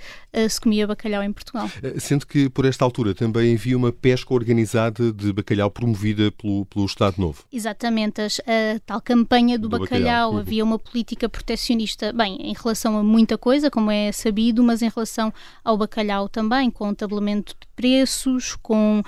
se 0.48 0.60
comia 0.60 0.86
bacalhau 0.86 1.22
em 1.22 1.32
Portugal. 1.32 1.68
Sendo 1.98 2.26
que, 2.26 2.48
por 2.48 2.64
esta 2.64 2.84
altura, 2.84 3.14
também 3.14 3.54
havia 3.54 3.76
uma 3.76 3.92
pesca 3.92 4.32
organizada 4.32 5.12
de 5.12 5.32
bacalhau 5.32 5.70
promovida 5.70 6.32
pelo, 6.32 6.64
pelo 6.66 6.86
Estado 6.86 7.16
Novo. 7.18 7.44
Exatamente, 7.52 8.20
a 8.20 8.80
tal 8.84 9.00
campanha 9.00 9.58
do, 9.58 9.68
do 9.68 9.78
bacalhau. 9.78 10.02
bacalhau. 10.02 10.32
Uhum. 10.32 10.38
Havia 10.38 10.64
uma 10.64 10.78
política 10.78 11.28
protecionista, 11.28 12.12
bem, 12.12 12.36
em 12.40 12.54
relação 12.54 12.98
a 12.98 13.02
muita 13.02 13.36
coisa, 13.36 13.70
como 13.70 13.90
é 13.90 14.10
sabido, 14.12 14.62
mas 14.62 14.82
em 14.82 14.88
relação 14.88 15.32
ao 15.64 15.76
bacalhau 15.76 16.28
também, 16.28 16.70
com 16.70 16.92
tabelamento 16.94 17.54
de 17.60 17.66
preços, 17.74 18.56
com 18.62 19.02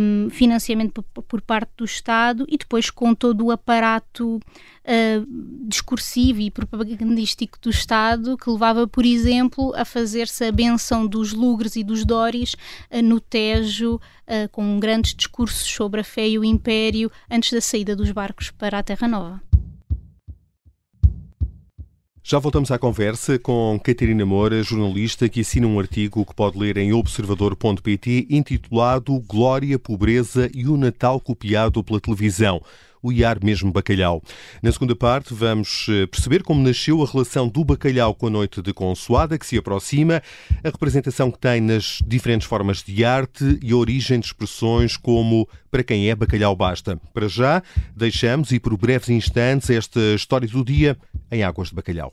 um, 0.00 0.30
financiamento 0.30 1.02
por, 1.02 1.22
por, 1.22 1.40
parte 1.40 1.70
do 1.76 1.84
Estado 1.84 2.44
e 2.48 2.58
depois 2.58 2.90
com 2.90 3.14
todo 3.14 3.46
o 3.46 3.50
aparato 3.50 4.36
uh, 4.36 5.68
discursivo 5.68 6.40
e 6.40 6.50
propagandístico 6.50 7.58
do 7.60 7.70
Estado 7.70 8.36
que 8.36 8.50
levava, 8.50 8.86
por 8.86 9.04
exemplo, 9.04 9.72
a 9.76 9.84
fazer-se 9.84 10.49
a 10.50 10.52
benção 10.52 11.06
dos 11.06 11.32
lugres 11.32 11.76
e 11.76 11.84
dos 11.84 12.04
dóris 12.04 12.54
uh, 12.90 13.00
no 13.02 13.20
Tejo, 13.20 13.94
uh, 13.94 14.48
com 14.50 14.78
grandes 14.78 15.14
discursos 15.14 15.66
sobre 15.66 16.00
a 16.00 16.04
fé 16.04 16.28
e 16.28 16.38
o 16.38 16.44
império 16.44 17.10
antes 17.30 17.52
da 17.52 17.60
saída 17.60 17.94
dos 17.94 18.10
barcos 18.10 18.50
para 18.50 18.78
a 18.78 18.82
Terra 18.82 19.08
Nova. 19.08 19.40
Já 22.22 22.38
voltamos 22.38 22.70
à 22.70 22.78
conversa 22.78 23.38
com 23.38 23.80
Catarina 23.82 24.26
Moura, 24.26 24.62
jornalista 24.62 25.28
que 25.28 25.40
assina 25.40 25.66
um 25.66 25.80
artigo 25.80 26.24
que 26.24 26.34
pode 26.34 26.58
ler 26.58 26.76
em 26.76 26.92
observador.pt 26.92 28.26
intitulado 28.28 29.18
Glória, 29.20 29.78
Pobreza 29.78 30.50
e 30.54 30.66
o 30.66 30.76
Natal 30.76 31.18
copiado 31.20 31.82
pela 31.82 31.98
televisão 32.00 32.60
o 33.02 33.12
IAR 33.12 33.38
mesmo 33.42 33.72
bacalhau. 33.72 34.22
Na 34.62 34.70
segunda 34.72 34.94
parte, 34.94 35.32
vamos 35.32 35.86
eh, 35.88 36.06
perceber 36.06 36.42
como 36.42 36.62
nasceu 36.62 37.02
a 37.02 37.06
relação 37.06 37.48
do 37.48 37.64
bacalhau 37.64 38.14
com 38.14 38.26
a 38.26 38.30
noite 38.30 38.60
de 38.62 38.72
consoada 38.72 39.38
que 39.38 39.46
se 39.46 39.56
aproxima, 39.56 40.22
a 40.62 40.68
representação 40.68 41.30
que 41.30 41.38
tem 41.38 41.60
nas 41.60 42.00
diferentes 42.06 42.46
formas 42.46 42.82
de 42.82 43.04
arte 43.04 43.58
e 43.62 43.72
a 43.72 43.76
origem 43.76 44.20
de 44.20 44.26
expressões 44.26 44.96
como 44.96 45.48
para 45.70 45.82
quem 45.82 46.10
é 46.10 46.14
bacalhau 46.14 46.54
basta. 46.54 47.00
Para 47.14 47.28
já, 47.28 47.62
deixamos 47.96 48.52
e 48.52 48.58
por 48.58 48.76
breves 48.76 49.08
instantes 49.08 49.70
esta 49.70 50.00
história 50.14 50.48
do 50.48 50.64
dia 50.64 50.96
em 51.30 51.42
Águas 51.42 51.68
de 51.68 51.74
Bacalhau. 51.74 52.12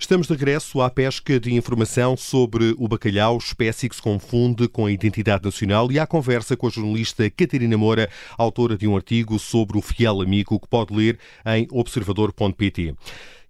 Estamos 0.00 0.26
de 0.26 0.32
regresso 0.32 0.80
à 0.80 0.88
pesca 0.88 1.38
de 1.38 1.54
informação 1.54 2.16
sobre 2.16 2.74
o 2.78 2.88
bacalhau, 2.88 3.36
espécie 3.36 3.86
que 3.86 3.94
se 3.94 4.00
confunde 4.00 4.66
com 4.66 4.86
a 4.86 4.90
identidade 4.90 5.44
nacional, 5.44 5.92
e 5.92 5.98
à 5.98 6.06
conversa 6.06 6.56
com 6.56 6.66
a 6.66 6.70
jornalista 6.70 7.28
Catarina 7.28 7.76
Moura, 7.76 8.08
autora 8.38 8.78
de 8.78 8.88
um 8.88 8.96
artigo 8.96 9.38
sobre 9.38 9.76
o 9.76 9.82
fiel 9.82 10.22
amigo 10.22 10.58
que 10.58 10.66
pode 10.66 10.96
ler 10.96 11.18
em 11.44 11.68
observador.pt. 11.70 12.94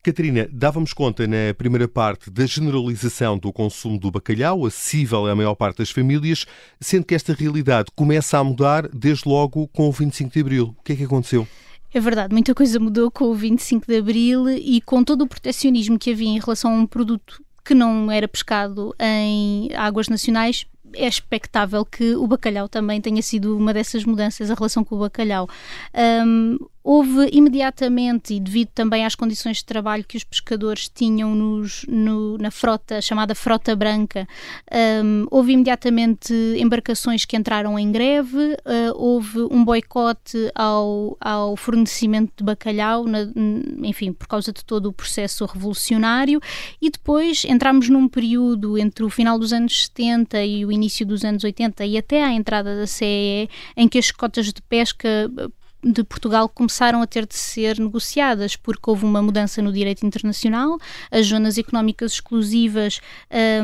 Catarina, 0.02 0.48
dávamos 0.50 0.92
conta 0.92 1.24
na 1.26 1.54
primeira 1.56 1.86
parte 1.86 2.28
da 2.30 2.44
generalização 2.44 3.38
do 3.38 3.52
consumo 3.52 3.98
do 3.98 4.10
bacalhau, 4.10 4.66
acessível 4.66 5.28
à 5.28 5.36
maior 5.36 5.54
parte 5.54 5.78
das 5.78 5.90
famílias, 5.90 6.46
sendo 6.80 7.04
que 7.04 7.14
esta 7.14 7.32
realidade 7.32 7.90
começa 7.94 8.36
a 8.36 8.44
mudar 8.44 8.88
desde 8.88 9.26
logo 9.26 9.68
com 9.68 9.88
o 9.88 9.92
25 9.92 10.32
de 10.32 10.40
Abril. 10.40 10.74
O 10.78 10.82
que 10.82 10.94
é 10.94 10.96
que 10.96 11.04
aconteceu? 11.04 11.46
É 11.92 11.98
verdade, 11.98 12.32
muita 12.32 12.54
coisa 12.54 12.78
mudou 12.78 13.10
com 13.10 13.24
o 13.24 13.34
25 13.34 13.86
de 13.86 13.98
Abril 13.98 14.48
e 14.48 14.80
com 14.80 15.02
todo 15.02 15.22
o 15.22 15.26
protecionismo 15.26 15.98
que 15.98 16.12
havia 16.12 16.28
em 16.28 16.38
relação 16.38 16.72
a 16.72 16.76
um 16.76 16.86
produto 16.86 17.42
que 17.64 17.74
não 17.74 18.10
era 18.10 18.28
pescado 18.28 18.94
em 18.98 19.70
águas 19.74 20.08
nacionais, 20.08 20.66
é 20.94 21.06
expectável 21.06 21.84
que 21.84 22.14
o 22.14 22.26
bacalhau 22.26 22.68
também 22.68 23.00
tenha 23.00 23.22
sido 23.22 23.56
uma 23.56 23.72
dessas 23.72 24.04
mudanças, 24.04 24.50
a 24.50 24.54
relação 24.54 24.84
com 24.84 24.96
o 24.96 25.00
bacalhau. 25.00 25.48
Um, 26.26 26.58
houve 26.82 27.28
imediatamente, 27.32 28.34
e 28.34 28.40
devido 28.40 28.70
também 28.74 29.04
às 29.04 29.14
condições 29.14 29.58
de 29.58 29.64
trabalho 29.64 30.04
que 30.04 30.16
os 30.16 30.24
pescadores 30.24 30.88
tinham 30.88 31.34
nos, 31.34 31.84
no, 31.88 32.38
na 32.38 32.50
frota, 32.50 33.00
chamada 33.02 33.34
frota 33.34 33.76
branca, 33.76 34.26
um, 35.04 35.26
houve 35.30 35.52
imediatamente 35.52 36.32
embarcações 36.56 37.24
que 37.24 37.36
entraram 37.36 37.78
em 37.78 37.92
greve, 37.92 38.38
uh, 38.38 38.94
houve 38.94 39.40
um 39.50 39.64
boicote 39.64 40.50
ao, 40.54 41.16
ao 41.20 41.56
fornecimento 41.56 42.32
de 42.38 42.44
bacalhau, 42.44 43.04
na, 43.04 43.20
enfim, 43.82 44.12
por 44.12 44.26
causa 44.26 44.52
de 44.52 44.64
todo 44.64 44.86
o 44.86 44.92
processo 44.92 45.44
revolucionário, 45.44 46.40
e 46.80 46.90
depois 46.90 47.44
entramos 47.44 47.88
num 47.88 48.08
período 48.08 48.78
entre 48.78 49.04
o 49.04 49.10
final 49.10 49.38
dos 49.38 49.52
anos 49.52 49.84
70 49.84 50.44
e 50.44 50.64
o 50.64 50.72
início 50.72 51.04
dos 51.04 51.24
anos 51.24 51.44
80 51.44 51.84
e 51.84 51.98
até 51.98 52.24
à 52.24 52.32
entrada 52.32 52.74
da 52.74 52.86
CEE, 52.86 53.48
em 53.76 53.86
que 53.86 53.98
as 53.98 54.10
cotas 54.10 54.46
de 54.46 54.62
pesca 54.62 55.30
de 55.82 56.04
Portugal 56.04 56.48
começaram 56.48 57.02
a 57.02 57.06
ter 57.06 57.26
de 57.26 57.34
ser 57.34 57.78
negociadas, 57.78 58.56
porque 58.56 58.88
houve 58.88 59.04
uma 59.04 59.22
mudança 59.22 59.62
no 59.62 59.72
direito 59.72 60.04
internacional, 60.06 60.78
as 61.10 61.26
zonas 61.26 61.58
económicas 61.58 62.12
exclusivas 62.12 63.00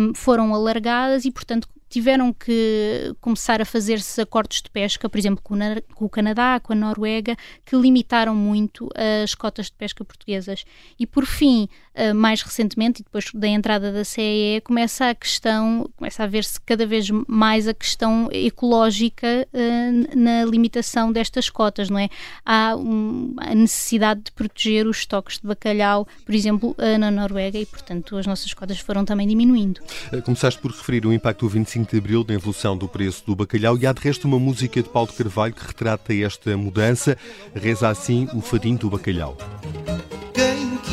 um, 0.00 0.14
foram 0.14 0.54
alargadas 0.54 1.24
e, 1.24 1.30
portanto, 1.30 1.68
tiveram 1.88 2.32
que 2.32 3.14
começar 3.20 3.62
a 3.62 3.64
fazer-se 3.64 4.20
acordos 4.20 4.60
de 4.60 4.68
pesca, 4.70 5.08
por 5.08 5.18
exemplo, 5.18 5.42
com 5.42 6.04
o 6.04 6.08
Canadá, 6.10 6.60
com 6.60 6.72
a 6.72 6.76
Noruega, 6.76 7.36
que 7.64 7.76
limitaram 7.76 8.34
muito 8.34 8.88
as 9.22 9.34
cotas 9.34 9.66
de 9.66 9.72
pesca 9.72 10.04
portuguesas. 10.04 10.64
E 10.98 11.06
por 11.06 11.24
fim, 11.24 11.68
eh, 11.96 12.12
mais 12.12 12.42
recentemente, 12.42 13.00
e 13.00 13.04
depois 13.04 13.30
da 13.32 13.48
entrada 13.48 13.92
da 13.92 14.04
CEE, 14.04 14.60
começa 14.62 15.10
a 15.10 15.14
questão, 15.14 15.88
começa 15.96 16.24
a 16.24 16.26
ver-se 16.26 16.60
cada 16.60 16.86
vez 16.86 17.08
mais 17.26 17.68
a 17.68 17.74
questão 17.74 18.28
ecológica 18.32 19.46
eh, 19.52 19.90
na 20.14 20.44
limitação 20.44 21.12
destas 21.12 21.48
cotas, 21.48 21.88
não 21.88 21.98
é? 21.98 22.08
Há 22.44 22.72
a 22.72 23.54
necessidade 23.54 24.22
de 24.24 24.32
proteger 24.32 24.86
os 24.86 24.98
estoques 24.98 25.38
de 25.38 25.46
bacalhau, 25.46 26.06
por 26.24 26.34
exemplo, 26.34 26.74
eh, 26.78 26.98
na 26.98 27.10
Noruega, 27.10 27.58
e 27.58 27.66
portanto 27.66 28.16
as 28.16 28.26
nossas 28.26 28.52
cotas 28.52 28.78
foram 28.80 29.04
também 29.04 29.26
diminuindo. 29.26 29.80
Começaste 30.24 30.60
por 30.60 30.70
referir 30.70 31.06
o 31.06 31.12
impacto 31.12 31.40
do 31.40 31.48
25 31.48 31.76
25 31.76 31.90
de 31.90 31.98
Abril 31.98 32.24
na 32.26 32.34
evolução 32.34 32.76
do 32.76 32.88
preço 32.88 33.24
do 33.26 33.36
bacalhau 33.36 33.76
e 33.76 33.86
há 33.86 33.92
de 33.92 34.00
resto 34.00 34.26
uma 34.26 34.38
música 34.38 34.82
de 34.82 34.88
Paulo 34.88 35.10
de 35.10 35.16
Carvalho 35.16 35.54
que 35.54 35.66
retrata 35.66 36.14
esta 36.14 36.56
mudança. 36.56 37.16
Reza 37.54 37.88
assim 37.88 38.28
o 38.32 38.40
fadinho 38.40 38.78
do 38.78 38.90
bacalhau. 38.90 39.36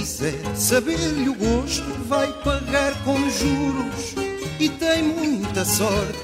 Quiser 0.04 0.34
saber-lhe 0.54 1.30
o 1.30 1.34
gosto, 1.34 1.82
vai 2.10 2.28
pagar 2.44 2.92
com 3.06 3.18
juros 3.30 4.14
e 4.60 4.68
tem 4.68 5.02
muita 5.02 5.64
sorte. 5.64 6.20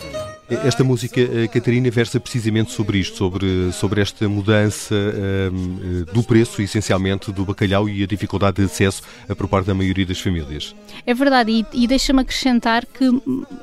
Esta 0.50 0.84
música, 0.84 1.22
eh, 1.22 1.48
Catarina, 1.48 1.90
versa 1.90 2.20
precisamente 2.20 2.74
sobre 2.74 2.98
isto, 2.98 3.16
sobre, 3.16 3.72
sobre 3.72 4.02
esta 4.02 4.28
mudança 4.28 4.94
um, 4.94 6.02
eh, 6.02 6.14
do 6.14 6.22
preço, 6.22 6.62
essencialmente, 6.62 7.32
do 7.32 7.46
bacalhau 7.46 7.88
e 7.88 8.04
a 8.04 8.06
dificuldade 8.06 8.58
de 8.58 8.64
acesso 8.64 9.02
por 9.38 9.48
parte 9.48 9.68
da 9.68 9.74
maioria 9.74 10.06
das 10.06 10.20
famílias. 10.20 10.76
É 11.06 11.14
verdade, 11.14 11.50
e, 11.50 11.66
e 11.84 11.88
deixa-me 11.88 12.20
acrescentar 12.20 12.86
que 12.86 13.06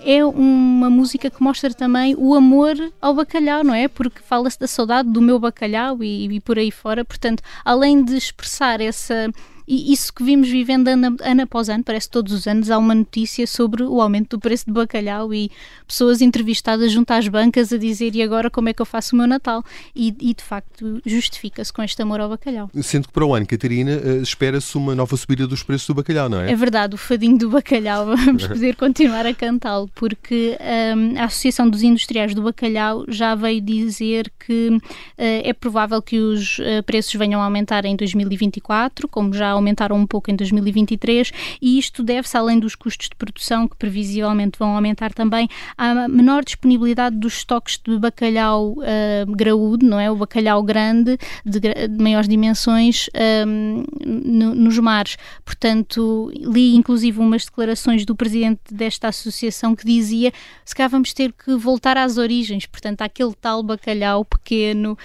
é 0.02 0.25
uma 0.25 0.88
música 0.88 1.28
que 1.28 1.42
mostra 1.42 1.75
também 1.75 2.14
o 2.16 2.35
amor 2.35 2.75
ao 3.02 3.12
bacalhau, 3.12 3.62
não 3.62 3.75
é? 3.75 3.87
Porque 3.87 4.23
fala-se 4.23 4.58
da 4.58 4.66
saudade 4.66 5.11
do 5.11 5.20
meu 5.20 5.38
bacalhau 5.38 6.02
e, 6.02 6.37
e 6.37 6.40
por 6.40 6.58
aí 6.58 6.70
fora, 6.70 7.04
portanto, 7.04 7.42
além 7.62 8.02
de 8.02 8.16
expressar 8.16 8.80
essa 8.80 9.30
e 9.66 9.92
isso 9.92 10.12
que 10.12 10.23
vimos 10.23 10.49
vivendo 10.49 10.88
ano, 10.88 11.16
ano 11.20 11.42
após 11.42 11.68
ano, 11.68 11.82
parece 11.82 12.06
que 12.06 12.12
todos 12.12 12.32
os 12.32 12.46
anos 12.46 12.70
há 12.70 12.78
uma 12.78 12.94
notícia 12.94 13.46
sobre 13.46 13.82
o 13.82 14.00
aumento 14.00 14.37
do 14.37 14.40
preço 14.40 14.66
de 14.66 14.73
bacalhau 14.73 15.35
e 15.35 15.50
pessoas 15.87 16.20
entrevistadas 16.20 16.92
junto 16.92 17.11
às 17.11 17.26
bancas 17.28 17.73
a 17.73 17.76
dizer 17.76 18.14
e 18.14 18.23
agora 18.23 18.50
como 18.50 18.68
é 18.68 18.73
que 18.73 18.80
eu 18.80 18.87
faço 18.87 19.14
o 19.14 19.18
meu 19.18 19.26
Natal? 19.26 19.64
E, 19.94 20.14
e 20.20 20.35
de 20.35 20.42
facto 20.42 21.00
justifica-se 21.04 21.73
com 21.73 21.82
este 21.82 22.00
amor 22.00 22.20
ao 22.20 22.28
bacalhau. 22.28 22.70
Sendo 22.82 23.08
que 23.08 23.12
para 23.12 23.25
o 23.25 23.35
ano, 23.35 23.46
Catarina, 23.46 23.92
eh, 23.92 24.16
espera-se 24.23 24.76
uma 24.76 24.94
nova 24.94 25.16
subida 25.16 25.46
dos 25.46 25.62
preços 25.62 25.87
do 25.87 25.94
bacalhau, 25.94 26.28
não 26.28 26.40
é? 26.40 26.52
É 26.52 26.56
verdade, 26.56 26.94
o 26.94 26.99
fadinho 26.99 27.38
do 27.38 27.50
bacalhau, 27.50 28.06
vamos 28.16 28.46
poder 28.46 28.76
continuar 28.76 29.26
a 29.26 29.35
cantá-lo, 29.35 29.90
porque 29.94 30.56
um, 30.96 31.18
a 31.18 31.25
Associação 31.25 31.68
dos 31.68 31.82
Industriais 31.82 32.35
do 32.35 32.42
Bacalhau 32.42 33.04
já 33.08 33.35
veio 33.35 33.61
dizer 33.61 34.30
que 34.38 34.68
uh, 34.68 34.80
é 35.18 35.52
provável 35.52 36.00
que 36.00 36.18
os 36.18 36.58
uh, 36.58 36.82
preços 36.85 37.14
venham 37.14 37.40
a 37.40 37.44
aumentar 37.44 37.85
em 37.85 37.96
2024, 37.96 39.08
como 39.08 39.32
já 39.32 39.55
aumentaram 39.56 39.96
um 39.96 40.06
pouco 40.06 40.30
em 40.30 40.36
2023 40.36 41.32
e 41.60 41.78
isto 41.78 42.02
deve-se, 42.02 42.36
além 42.36 42.58
dos 42.58 42.75
custos 42.75 43.08
de 43.08 43.16
produção, 43.16 43.66
que 43.66 43.76
previsivelmente 43.76 44.58
vão 44.58 44.75
aumentar 44.75 45.12
também, 45.12 45.48
à 45.76 46.08
menor 46.08 46.44
disponibilidade 46.44 47.16
dos 47.16 47.38
estoques 47.38 47.80
de 47.84 47.98
bacalhau 47.98 48.72
uh, 48.72 49.36
graúdo, 49.36 49.86
não 49.86 49.98
é? 49.98 50.10
O 50.10 50.16
bacalhau 50.16 50.62
grande, 50.62 51.18
de, 51.44 51.60
de 51.60 52.02
maiores 52.02 52.28
dimensões, 52.28 53.08
um, 53.46 53.84
no, 54.04 54.54
nos 54.54 54.78
mares. 54.78 55.16
Portanto, 55.44 56.30
li 56.34 56.75
inclusive 56.75 57.18
umas 57.18 57.44
declarações 57.44 58.04
do 58.04 58.14
presidente 58.14 58.60
desta 58.72 59.08
associação 59.08 59.75
que 59.75 59.84
dizia 59.84 60.32
se 60.64 60.75
calhar 60.75 60.90
vamos 60.90 61.12
ter 61.12 61.32
que 61.32 61.54
voltar 61.56 61.96
às 61.96 62.16
origens, 62.16 62.66
portanto, 62.66 63.02
aquele 63.02 63.34
tal 63.34 63.62
bacalhau 63.62 64.25
pequeno, 64.25 64.98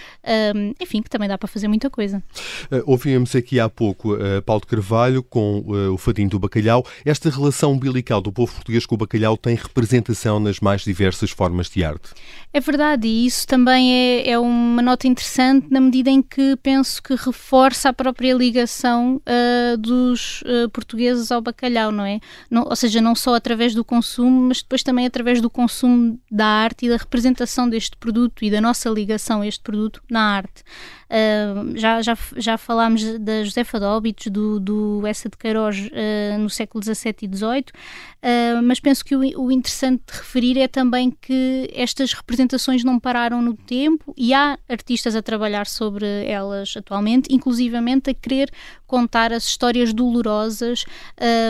um, 0.55 0.73
enfim, 0.79 1.01
que 1.01 1.09
também 1.09 1.27
dá 1.27 1.37
para 1.37 1.47
fazer 1.47 1.67
muita 1.67 1.89
coisa. 1.89 2.23
Uh, 2.71 2.83
ouvimos 2.85 3.35
aqui 3.35 3.59
há 3.59 3.69
pouco 3.69 4.13
uh, 4.13 4.40
Paulo 4.41 4.61
de 4.61 4.67
Carvalho 4.67 5.23
com 5.23 5.59
uh, 5.59 5.93
o 5.93 5.97
fadinho 5.97 6.29
do 6.29 6.39
bacalhau. 6.39 6.85
Esta 7.05 7.29
relação 7.29 7.73
umbilical 7.73 8.21
do 8.21 8.31
povo 8.31 8.53
português 8.53 8.85
com 8.85 8.95
o 8.95 8.97
bacalhau 8.97 9.37
tem 9.37 9.55
representação 9.55 10.39
nas 10.39 10.59
mais 10.59 10.83
diversas 10.83 11.31
formas 11.31 11.69
de 11.69 11.83
arte. 11.83 12.09
É 12.53 12.59
verdade, 12.59 13.07
e 13.07 13.25
isso 13.25 13.47
também 13.47 13.93
é, 13.93 14.31
é 14.31 14.39
uma 14.39 14.81
nota 14.81 15.07
interessante 15.07 15.67
na 15.71 15.79
medida 15.79 16.09
em 16.09 16.21
que 16.21 16.57
penso 16.57 17.01
que 17.01 17.15
reforça 17.15 17.89
a 17.89 17.93
própria 17.93 18.33
ligação 18.33 19.21
uh, 19.21 19.77
dos 19.77 20.41
uh, 20.41 20.69
portugueses 20.69 21.31
ao 21.31 21.41
bacalhau, 21.41 21.93
não 21.93 22.05
é? 22.05 22.19
Não, 22.49 22.63
ou 22.63 22.75
seja, 22.75 22.99
não 22.99 23.15
só 23.15 23.35
através 23.35 23.73
do 23.73 23.85
consumo, 23.85 24.47
mas 24.49 24.61
depois 24.61 24.83
também 24.83 25.05
através 25.05 25.39
do 25.39 25.49
consumo 25.49 26.19
da 26.29 26.45
arte 26.45 26.85
e 26.85 26.89
da 26.89 26.97
representação 26.97 27.69
deste 27.69 27.95
produto 27.95 28.43
e 28.43 28.51
da 28.51 28.59
nossa 28.59 28.89
ligação 28.89 29.41
a 29.41 29.47
este 29.47 29.61
produto 29.61 30.03
na 30.09 30.21
arte. 30.21 30.63
Uh, 31.11 31.77
já, 31.77 32.01
já, 32.01 32.17
já 32.37 32.57
falámos 32.57 33.03
da 33.19 33.43
Josefa 33.43 33.79
de 33.79 33.85
Óbitos, 33.85 34.27
do, 34.31 34.59
do 34.59 35.05
Essa 35.05 35.29
de 35.29 35.37
Queiroz 35.37 35.77
uh, 35.77 36.39
no 36.39 36.49
século 36.49 36.83
XVII 36.83 37.15
e 37.21 37.27
XVIII, 37.27 37.65
uh, 37.67 38.63
mas 38.63 38.79
penso 38.79 39.03
que 39.03 39.15
o, 39.15 39.19
o, 39.19 39.51
interessante 39.51 40.03
de 40.07 40.17
referir 40.17 40.57
é 40.59 40.67
também 40.67 41.11
que 41.11 41.69
estas 41.73 42.13
representações 42.13 42.83
não 42.83 42.99
pararam 42.99 43.41
no 43.41 43.53
tempo 43.53 44.13
e 44.17 44.33
há 44.33 44.57
artistas 44.69 45.15
a 45.15 45.21
trabalhar 45.21 45.67
sobre 45.67 46.05
elas 46.25 46.73
atualmente, 46.75 47.33
inclusivamente 47.33 48.09
a 48.09 48.13
querer 48.13 48.51
contar 48.87 49.33
as 49.33 49.45
histórias 49.45 49.93
dolorosas. 49.93 50.85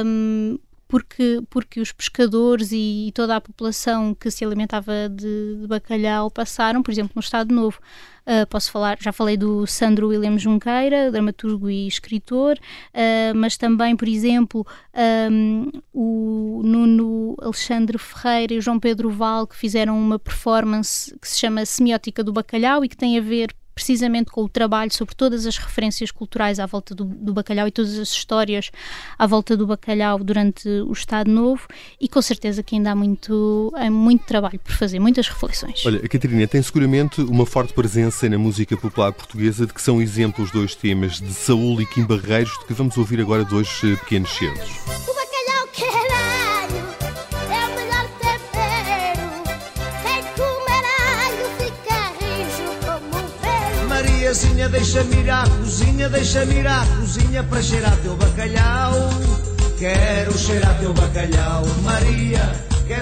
Um, 0.06 0.58
porque, 0.92 1.42
porque 1.50 1.80
os 1.80 1.94
pescadores 1.94 2.72
e 2.74 3.14
toda 3.16 3.38
a 3.38 3.42
população 3.42 4.14
que 4.14 4.30
se 4.30 4.44
alimentava 4.44 4.92
de, 5.10 5.62
de 5.62 5.66
bacalhau 5.66 6.30
passaram, 6.30 6.84
por 6.84 6.92
exemplo, 6.92 7.14
no 7.16 7.22
Estado 7.22 7.56
Novo. 7.56 7.80
Uh, 8.28 8.46
posso 8.48 8.70
falar, 8.70 8.98
já 9.00 9.14
falei 9.14 9.38
do 9.38 9.66
Sandro 9.66 10.10
William 10.10 10.38
Junqueira, 10.38 11.10
dramaturgo 11.10 11.70
e 11.70 11.88
escritor, 11.88 12.60
uh, 12.60 13.34
mas 13.36 13.56
também, 13.56 13.96
por 13.96 14.06
exemplo, 14.06 14.68
um, 15.32 15.72
o 15.94 16.62
Nuno 16.62 17.38
Alexandre 17.42 17.98
Ferreira 17.98 18.54
e 18.54 18.58
o 18.58 18.62
João 18.62 18.78
Pedro 18.78 19.10
Val, 19.10 19.48
que 19.48 19.56
fizeram 19.56 19.98
uma 19.98 20.20
performance 20.20 21.18
que 21.20 21.28
se 21.28 21.40
chama 21.40 21.66
Semiótica 21.66 22.22
do 22.22 22.34
Bacalhau 22.34 22.84
e 22.84 22.90
que 22.90 22.98
tem 22.98 23.18
a 23.18 23.22
ver 23.22 23.56
precisamente 23.74 24.32
com 24.32 24.44
o 24.44 24.50
trabalho 24.50 24.94
sobre 24.94 25.16
todas 25.16 25.46
as 25.46 25.58
referências 25.58 26.12
culturais 26.12 26.60
à 26.60 26.66
volta 26.66 26.94
do, 26.94 27.06
do, 27.06 27.34
bacalhau 27.34 27.68
e 27.68 27.72
todas 27.72 27.98
as 27.98 28.10
histórias 28.10 28.72
à 29.18 29.26
volta 29.26 29.56
do 29.56 29.66
bacalhau 29.66 30.20
durante 30.24 30.68
o 30.68 30.92
Estado 30.92 31.30
Novo 31.30 31.68
e 32.00 32.08
com 32.08 32.22
certeza 32.22 32.62
que 32.62 32.76
ainda 32.76 32.92
há 32.92 32.96
muito, 32.96 33.72
há 33.76 33.90
muito 33.90 34.26
trabalho 34.26 34.60
por 34.60 34.74
fazer, 34.74 35.00
muitas 35.00 35.28
reflexões. 35.28 35.86
Olha, 35.86 36.00
a 36.04 36.08
Catarina 36.08 36.48
tem 36.48 36.62
seguramente 36.62 37.22
uma 37.22 37.46
forte 37.46 37.74
presença 37.74 38.28
na 38.30 38.38
música 38.38 38.76
popular 38.78 39.12
portuguesa 39.14 39.66
de 39.66 39.74
que 39.74 39.82
são 39.82 40.02
exemplos 40.02 40.52
dois 40.52 40.76
temas 40.76 41.20
de 41.20 41.34
Saúl 41.34 41.82
e 41.82 41.86
Kim 41.86 42.06
Barreiros 42.06 42.58
de 42.60 42.66
que 42.66 42.74
vamos 42.74 42.98
ouvir 42.98 43.22
agora 43.22 43.44
dois 43.44 43.82
eh, 43.84 43.96
pequenos 43.96 44.32
certos. 44.32 45.31
Mariazinha, 54.42 54.70
deixa-me 54.70 55.16
ir 55.18 55.30
à 55.30 55.44
cozinha, 55.44 56.10
deixa-me 56.10 56.56
ir 56.56 56.68
à 56.68 56.84
cozinha 56.98 57.44
para 57.44 57.62
cheirar 57.62 57.96
teu 57.98 58.16
bacalhau. 58.16 58.94
Quero 59.78 60.38
cheirar 60.38 60.80
teu 60.80 60.94
bacalhau, 60.94 61.64
Maria. 61.84 62.42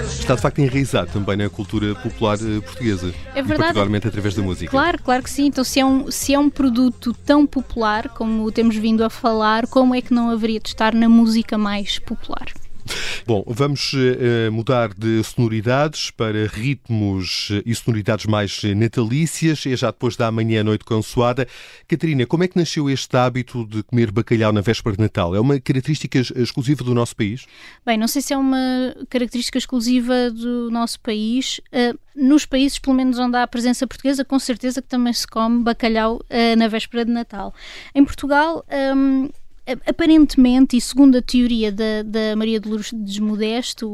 Está 0.04 0.34
de 0.34 0.40
facto 0.40 0.58
enraizado 0.60 1.10
também 1.10 1.36
na 1.36 1.48
cultura 1.48 1.94
popular 1.94 2.36
eh, 2.36 2.60
portuguesa. 2.60 3.12
É 3.34 3.42
verdade. 3.42 3.58
particularmente 3.58 4.06
através 4.06 4.34
da 4.34 4.42
música. 4.42 4.70
Claro, 4.70 5.02
claro 5.02 5.22
que 5.22 5.30
sim. 5.30 5.46
Então, 5.46 5.64
se 5.64 5.80
é, 5.80 5.84
um, 5.84 6.10
se 6.10 6.34
é 6.34 6.38
um 6.38 6.50
produto 6.50 7.12
tão 7.24 7.46
popular 7.46 8.08
como 8.10 8.50
temos 8.52 8.76
vindo 8.76 9.02
a 9.02 9.10
falar, 9.10 9.66
como 9.66 9.94
é 9.94 10.02
que 10.02 10.12
não 10.12 10.30
haveria 10.30 10.60
de 10.60 10.68
estar 10.68 10.94
na 10.94 11.08
música 11.08 11.56
mais 11.56 11.98
popular? 11.98 12.46
Bom, 13.26 13.44
vamos 13.46 13.92
uh, 13.92 14.50
mudar 14.50 14.92
de 14.94 15.22
sonoridades 15.22 16.10
para 16.10 16.46
ritmos 16.46 17.48
eh, 17.52 17.62
e 17.64 17.74
sonoridades 17.74 18.26
mais 18.26 18.62
natalícias. 18.76 19.64
É 19.66 19.76
já 19.76 19.90
depois 19.90 20.16
da 20.16 20.30
manhã-noite 20.30 20.84
consoada. 20.84 21.46
Catarina, 21.86 22.26
como 22.26 22.44
é 22.44 22.48
que 22.48 22.58
nasceu 22.58 22.88
este 22.90 23.16
hábito 23.16 23.66
de 23.66 23.82
comer 23.82 24.10
bacalhau 24.10 24.52
na 24.52 24.60
véspera 24.60 24.96
de 24.96 25.02
Natal? 25.02 25.34
É 25.34 25.40
uma 25.40 25.60
característica 25.60 26.18
exclusiva 26.18 26.82
do 26.82 26.94
nosso 26.94 27.14
país? 27.14 27.46
Bem, 27.84 27.96
não 27.98 28.08
sei 28.08 28.22
se 28.22 28.32
é 28.32 28.36
uma 28.36 28.94
característica 29.08 29.58
exclusiva 29.58 30.30
do 30.30 30.70
nosso 30.70 30.98
país. 31.00 31.60
Nos 32.16 32.44
países, 32.44 32.78
pelo 32.78 32.96
menos 32.96 33.18
onde 33.18 33.36
há 33.36 33.42
a 33.42 33.46
presença 33.46 33.86
portuguesa, 33.86 34.24
com 34.24 34.38
certeza 34.38 34.82
que 34.82 34.88
também 34.88 35.12
se 35.12 35.26
come 35.26 35.62
bacalhau 35.62 36.20
na 36.58 36.68
véspera 36.68 37.04
de 37.04 37.12
Natal. 37.12 37.54
Em 37.94 38.04
Portugal, 38.04 38.64
um, 38.96 39.28
aparentemente, 39.86 40.76
e 40.76 40.80
segundo 40.80 41.18
a 41.18 41.22
teoria 41.22 41.70
da, 41.70 42.02
da 42.04 42.36
Maria 42.36 42.58
de 42.58 42.68
Lourdes 42.68 43.18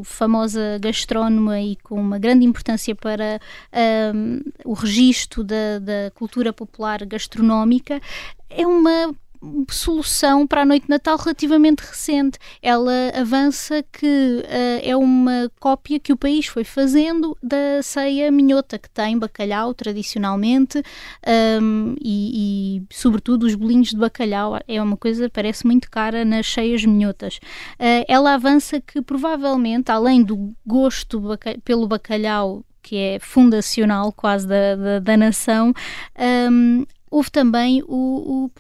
famosa 0.05 0.79
gastrónoma 0.81 1.61
e 1.61 1.77
com 1.77 2.01
uma 2.01 2.19
grande 2.19 2.45
importância 2.45 2.95
para 2.95 3.41
um, 4.15 4.41
o 4.65 4.73
registro 4.73 5.45
da, 5.45 5.79
da 5.79 6.11
cultura 6.15 6.53
popular 6.53 7.05
gastronómica, 7.05 8.01
é 8.49 8.67
uma 8.67 9.15
solução 9.71 10.47
para 10.47 10.63
a 10.63 10.65
noite 10.65 10.85
de 10.85 10.91
Natal 10.91 11.17
relativamente 11.17 11.81
recente. 11.81 12.39
Ela 12.63 13.11
avança 13.15 13.83
que 13.93 14.07
uh, 14.07 14.81
é 14.83 14.97
uma 14.97 15.51
cópia 15.59 15.99
que 15.99 16.13
o 16.13 16.17
país 16.17 16.47
foi 16.47 16.65
fazendo 16.65 17.37
da 17.43 17.83
ceia 17.83 18.31
minhota, 18.31 18.79
que 18.79 18.91
tem 18.91 19.19
bacalhau 19.19 19.75
tradicionalmente 19.75 20.83
um, 21.63 21.95
e, 22.01 22.79
e, 22.79 22.95
sobretudo, 22.95 23.45
os 23.45 23.55
bolinhos 23.55 23.91
de 23.91 23.97
bacalhau. 23.97 24.59
É 24.67 24.81
uma 24.83 24.97
coisa 24.97 25.29
parece 25.29 25.67
muito 25.67 25.91
cara 25.91 26.25
nas 26.25 26.47
cheias 26.47 26.85
minhotas. 26.85 27.37
Uh, 27.75 28.05
ela 28.09 28.35
avança 28.35 28.81
que 28.81 29.01
provavelmente, 29.03 29.91
além 29.91 30.23
do 30.23 30.55
gosto 30.65 31.23
pelo 31.65 31.87
bacalhau 31.87 32.65
que 32.87 32.97
é 32.97 33.19
fundacional 33.19 34.13
quase 34.13 34.47
da, 34.47 34.77
da, 34.77 34.99
da 35.01 35.17
nação, 35.17 35.75
um, 36.51 36.87
houve 37.11 37.31
também 37.33 37.83
o, 37.83 38.45
o 38.45 38.51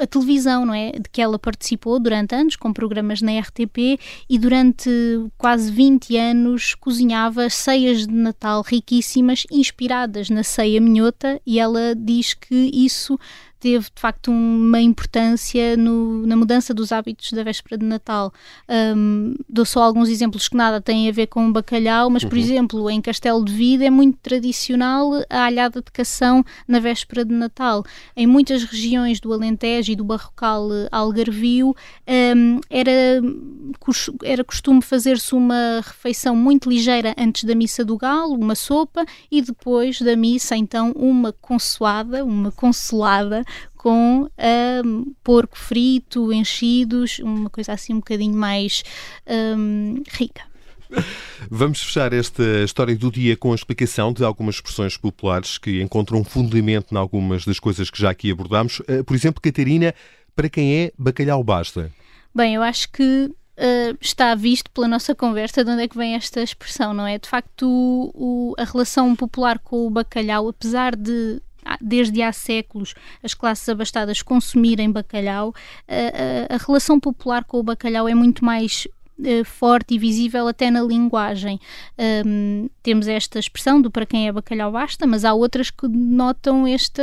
a 0.00 0.06
televisão, 0.06 0.64
não 0.64 0.74
é? 0.74 0.92
De 0.92 1.08
que 1.10 1.20
ela 1.20 1.38
participou 1.38 1.98
durante 1.98 2.34
anos 2.34 2.56
com 2.56 2.72
programas 2.72 3.20
na 3.22 3.38
RTP 3.38 3.98
e 4.28 4.38
durante 4.38 4.90
quase 5.36 5.70
20 5.70 6.16
anos 6.16 6.74
cozinhava 6.74 7.48
ceias 7.50 8.06
de 8.06 8.12
Natal 8.12 8.62
riquíssimas, 8.62 9.44
inspiradas 9.50 10.30
na 10.30 10.42
ceia 10.42 10.80
minhota, 10.80 11.40
e 11.46 11.58
ela 11.58 11.94
diz 11.96 12.34
que 12.34 12.70
isso 12.72 13.18
teve 13.60 13.86
de 13.94 14.00
facto 14.00 14.30
uma 14.30 14.80
importância 14.80 15.76
no, 15.76 16.26
na 16.26 16.36
mudança 16.36 16.72
dos 16.72 16.92
hábitos 16.92 17.32
da 17.32 17.42
véspera 17.42 17.76
de 17.76 17.84
Natal. 17.84 18.32
Um, 18.68 19.34
dou 19.48 19.64
só 19.64 19.82
alguns 19.82 20.08
exemplos 20.08 20.48
que 20.48 20.56
nada 20.56 20.80
têm 20.80 21.08
a 21.08 21.12
ver 21.12 21.26
com 21.26 21.48
o 21.48 21.52
bacalhau, 21.52 22.08
mas, 22.10 22.24
por 22.24 22.34
uhum. 22.34 22.38
exemplo, 22.38 22.90
em 22.90 23.00
Castelo 23.00 23.44
de 23.44 23.52
Vida 23.52 23.84
é 23.84 23.90
muito 23.90 24.18
tradicional 24.18 25.10
a 25.28 25.44
alhada 25.44 25.82
de 25.82 25.90
cação 25.90 26.44
na 26.66 26.78
véspera 26.78 27.24
de 27.24 27.34
Natal. 27.34 27.84
Em 28.16 28.26
muitas 28.26 28.64
regiões 28.64 29.20
do 29.20 29.32
Alentejo 29.32 29.92
e 29.92 29.96
do 29.96 30.04
Barrocal 30.04 30.72
eh, 30.72 30.88
Algarvio 30.92 31.74
um, 32.36 32.60
era, 32.70 33.20
era 34.22 34.44
costume 34.44 34.82
fazer-se 34.82 35.34
uma 35.34 35.82
refeição 35.84 36.36
muito 36.36 36.70
ligeira 36.70 37.14
antes 37.18 37.44
da 37.44 37.54
missa 37.54 37.84
do 37.84 37.96
galo, 37.96 38.34
uma 38.34 38.54
sopa, 38.54 39.04
e 39.30 39.42
depois 39.42 40.00
da 40.00 40.16
missa, 40.16 40.56
então, 40.56 40.92
uma 40.92 41.32
consoada, 41.32 42.24
uma 42.24 42.52
consolada 42.52 43.44
com 43.78 44.28
um, 44.84 45.14
porco 45.22 45.56
frito, 45.56 46.32
enchidos, 46.32 47.20
uma 47.20 47.48
coisa 47.48 47.72
assim 47.72 47.94
um 47.94 47.98
bocadinho 47.98 48.36
mais 48.36 48.82
um, 49.56 50.02
rica. 50.10 50.42
Vamos 51.50 51.82
fechar 51.82 52.12
esta 52.12 52.42
história 52.64 52.96
do 52.96 53.10
dia 53.10 53.36
com 53.36 53.52
a 53.52 53.54
explicação 53.54 54.12
de 54.12 54.24
algumas 54.24 54.56
expressões 54.56 54.96
populares 54.96 55.58
que 55.58 55.80
encontram 55.82 56.24
fundamento 56.24 56.92
em 56.92 56.98
algumas 56.98 57.44
das 57.44 57.60
coisas 57.60 57.90
que 57.90 58.00
já 58.00 58.10
aqui 58.10 58.30
abordámos. 58.30 58.82
Eh, 58.88 59.02
por 59.02 59.14
exemplo, 59.14 59.40
Catarina, 59.40 59.94
para 60.34 60.48
quem 60.48 60.74
é 60.74 60.92
bacalhau 60.98 61.44
basta? 61.44 61.92
Bem, 62.34 62.54
eu 62.54 62.62
acho 62.62 62.90
que 62.90 63.30
Uh, 63.58 63.98
está 64.00 64.36
visto 64.36 64.70
pela 64.70 64.86
nossa 64.86 65.16
conversa 65.16 65.64
de 65.64 65.70
onde 65.72 65.82
é 65.82 65.88
que 65.88 65.98
vem 65.98 66.14
esta 66.14 66.40
expressão, 66.40 66.94
não 66.94 67.04
é? 67.04 67.18
De 67.18 67.28
facto, 67.28 67.66
o, 67.68 68.12
o, 68.14 68.54
a 68.56 68.62
relação 68.62 69.16
popular 69.16 69.58
com 69.58 69.84
o 69.84 69.90
bacalhau, 69.90 70.48
apesar 70.48 70.94
de 70.94 71.42
desde 71.80 72.22
há 72.22 72.32
séculos 72.32 72.94
as 73.22 73.34
classes 73.34 73.68
abastadas 73.68 74.22
consumirem 74.22 74.90
bacalhau, 74.90 75.54
a, 75.86 76.52
a, 76.52 76.56
a 76.56 76.58
relação 76.58 76.98
popular 76.98 77.44
com 77.44 77.58
o 77.58 77.62
bacalhau 77.62 78.08
é 78.08 78.14
muito 78.14 78.44
mais 78.44 78.86
eh, 79.24 79.42
forte 79.42 79.94
e 79.94 79.98
visível 79.98 80.46
até 80.46 80.70
na 80.70 80.82
linguagem. 80.82 81.58
Um, 82.24 82.68
temos 82.82 83.08
esta 83.08 83.38
expressão 83.38 83.82
do 83.82 83.90
para 83.90 84.06
quem 84.06 84.28
é 84.28 84.32
bacalhau 84.32 84.70
basta, 84.70 85.06
mas 85.06 85.24
há 85.24 85.34
outras 85.34 85.70
que 85.70 85.88
notam 85.88 86.66
este, 86.68 87.02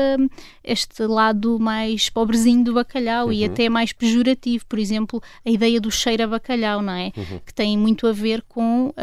este 0.64 1.04
lado 1.04 1.60
mais 1.60 2.10
pobrezinho 2.10 2.64
do 2.64 2.74
bacalhau 2.74 3.28
uhum. 3.28 3.34
e 3.34 3.44
até 3.44 3.68
mais 3.68 3.92
pejorativo. 3.92 4.66
Por 4.66 4.80
exemplo, 4.80 5.22
a 5.46 5.50
ideia 5.50 5.80
do 5.82 5.92
cheiro 5.92 6.24
a 6.24 6.28
bacalhau, 6.28 6.82
não 6.82 6.94
é? 6.94 7.12
Uhum. 7.18 7.40
Que 7.46 7.54
tem 7.54 7.78
muito 7.78 8.08
a 8.08 8.14
ver 8.14 8.42
com 8.48 8.88
uh, 8.88 8.94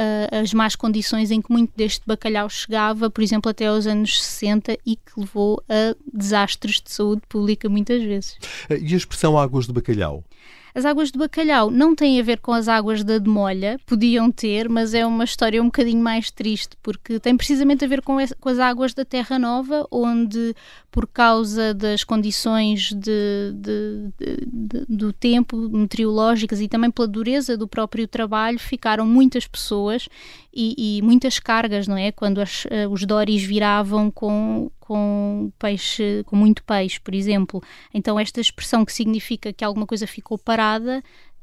as 0.42 0.54
más 0.54 0.74
condições 0.74 1.30
em 1.30 1.42
que 1.42 1.52
muito 1.52 1.72
deste 1.76 2.06
bacalhau 2.06 2.48
chegava, 2.48 3.10
por 3.10 3.22
exemplo, 3.22 3.50
até 3.50 3.66
aos 3.66 3.86
anos 3.86 4.22
60 4.22 4.78
e 4.86 4.96
que 4.96 5.12
levou 5.18 5.62
a 5.68 5.94
desastres 6.12 6.80
de 6.80 6.90
saúde 6.90 7.22
pública 7.28 7.68
muitas 7.68 8.02
vezes. 8.02 8.38
E 8.70 8.94
a 8.94 8.96
expressão 8.96 9.38
águas 9.38 9.66
de 9.66 9.72
bacalhau? 9.72 10.24
As 10.74 10.84
águas 10.84 11.10
de 11.10 11.18
bacalhau 11.18 11.70
não 11.70 11.94
têm 11.94 12.18
a 12.18 12.22
ver 12.22 12.38
com 12.38 12.52
as 12.52 12.66
águas 12.66 13.04
da 13.04 13.18
demolha, 13.18 13.78
podiam 13.86 14.30
ter, 14.30 14.68
mas 14.68 14.94
é 14.94 15.04
uma 15.04 15.24
história 15.24 15.60
um 15.60 15.66
bocadinho 15.66 16.02
mais 16.02 16.30
triste, 16.30 16.76
porque 16.82 17.20
tem 17.20 17.36
precisamente 17.36 17.84
a 17.84 17.88
ver 17.88 18.00
com, 18.00 18.16
com 18.40 18.48
as 18.48 18.58
águas 18.58 18.94
da 18.94 19.04
Terra 19.04 19.38
Nova, 19.38 19.86
onde, 19.90 20.54
por 20.90 21.06
causa 21.06 21.74
das 21.74 22.04
condições 22.04 22.92
de, 22.92 23.52
de, 23.54 24.12
de, 24.46 24.86
do 24.88 25.12
tempo 25.12 25.56
meteorológicas 25.56 26.60
e 26.60 26.68
também 26.68 26.90
pela 26.90 27.06
dureza 27.06 27.56
do 27.56 27.68
próprio 27.68 28.08
trabalho, 28.08 28.58
ficaram 28.58 29.06
muitas 29.06 29.46
pessoas 29.46 30.08
e, 30.52 30.98
e 30.98 31.02
muitas 31.02 31.38
cargas, 31.38 31.88
não 31.88 31.96
é? 31.96 32.12
Quando 32.12 32.40
as, 32.40 32.64
uh, 32.66 32.90
os 32.90 33.04
doris 33.04 33.42
viravam 33.42 34.10
com, 34.10 34.70
com 34.78 35.52
peixe, 35.58 36.22
com 36.26 36.36
muito 36.36 36.62
peixe, 36.64 37.00
por 37.00 37.14
exemplo. 37.14 37.62
Então 37.92 38.18
esta 38.18 38.40
expressão 38.40 38.84
que 38.84 38.92
significa 38.92 39.52
que 39.52 39.64
alguma 39.64 39.86
coisa 39.86 40.06
ficou 40.06 40.38
parada, 40.38 41.02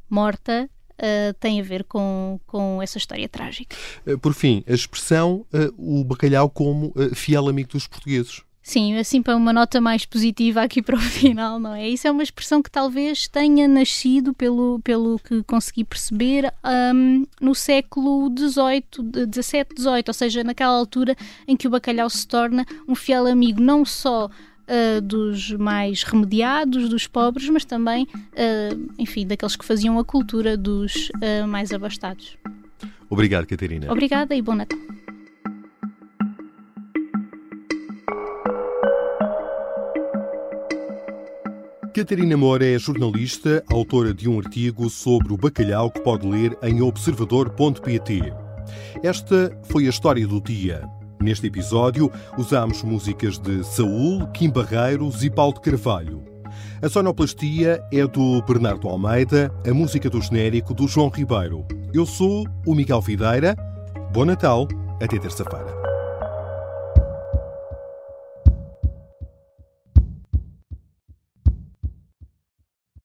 morta, 0.09 0.69
Uh, 0.99 1.33
tem 1.39 1.61
a 1.61 1.63
ver 1.63 1.85
com, 1.85 2.41
com 2.45 2.81
essa 2.81 2.97
história 2.97 3.29
trágica. 3.29 3.73
Eh, 4.05 4.17
por 4.17 4.33
fim, 4.33 4.65
a 4.67 4.73
expressão 4.73 5.45
uh, 5.53 5.73
o 5.77 6.03
bacalhau 6.03 6.49
como 6.49 6.87
uh, 6.87 7.15
fiel 7.15 7.47
amigo 7.47 7.69
dos 7.69 7.87
portugueses. 7.87 8.43
Sim, 8.69 8.95
assim 8.97 9.19
para 9.19 9.35
uma 9.35 9.51
nota 9.51 9.81
mais 9.81 10.05
positiva 10.05 10.61
aqui 10.61 10.79
para 10.79 10.95
o 10.95 10.99
final, 11.01 11.59
não 11.59 11.73
é? 11.73 11.89
Isso 11.89 12.07
é 12.07 12.11
uma 12.11 12.21
expressão 12.21 12.61
que 12.61 12.69
talvez 12.69 13.27
tenha 13.27 13.67
nascido, 13.67 14.31
pelo, 14.31 14.79
pelo 14.83 15.17
que 15.17 15.41
consegui 15.41 15.83
perceber, 15.83 16.53
um, 16.93 17.25
no 17.41 17.55
século 17.55 18.29
XVIII, 18.29 18.83
XVII, 19.33 19.65
XVIII, 19.75 20.03
ou 20.07 20.13
seja, 20.13 20.43
naquela 20.43 20.73
altura 20.73 21.15
em 21.47 21.57
que 21.57 21.65
o 21.65 21.71
bacalhau 21.71 22.07
se 22.11 22.27
torna 22.27 22.63
um 22.87 22.93
fiel 22.93 23.25
amigo 23.25 23.59
não 23.59 23.83
só 23.83 24.27
uh, 24.27 25.01
dos 25.01 25.51
mais 25.53 26.03
remediados, 26.03 26.89
dos 26.89 27.07
pobres, 27.07 27.49
mas 27.49 27.65
também, 27.65 28.03
uh, 28.13 28.93
enfim, 28.99 29.25
daqueles 29.25 29.55
que 29.55 29.65
faziam 29.65 29.97
a 29.97 30.05
cultura 30.05 30.55
dos 30.55 31.09
uh, 31.15 31.47
mais 31.47 31.73
abastados. 31.73 32.37
Obrigado, 33.09 33.47
Catarina. 33.47 33.91
Obrigada 33.91 34.35
e 34.35 34.43
bom 34.43 34.53
Natal. 34.53 34.77
Catarina 41.99 42.37
Moura 42.37 42.65
é 42.65 42.79
jornalista, 42.79 43.61
autora 43.69 44.13
de 44.13 44.29
um 44.29 44.39
artigo 44.39 44.89
sobre 44.89 45.33
o 45.33 45.37
bacalhau 45.37 45.91
que 45.91 45.99
pode 45.99 46.25
ler 46.25 46.57
em 46.63 46.81
observador.pt. 46.81 48.33
Esta 49.03 49.51
foi 49.63 49.85
a 49.85 49.89
história 49.89 50.25
do 50.25 50.39
dia. 50.39 50.87
Neste 51.21 51.47
episódio, 51.47 52.09
usamos 52.37 52.83
músicas 52.83 53.37
de 53.37 53.65
Saúl, 53.65 54.25
Kim 54.27 54.49
Barreiros 54.49 55.25
e 55.25 55.29
Paulo 55.29 55.55
de 55.55 55.59
Carvalho. 55.59 56.23
A 56.81 56.87
sonoplastia 56.87 57.83
é 57.91 58.07
do 58.07 58.41
Bernardo 58.43 58.87
Almeida, 58.87 59.53
a 59.67 59.73
música 59.73 60.09
do 60.09 60.21
genérico 60.21 60.73
do 60.73 60.87
João 60.87 61.09
Ribeiro. 61.09 61.67
Eu 61.93 62.05
sou 62.05 62.47
o 62.65 62.73
Miguel 62.73 63.01
Videira. 63.01 63.57
Bom 64.13 64.23
Natal, 64.23 64.69
até 65.01 65.19
terça-feira. 65.19 65.78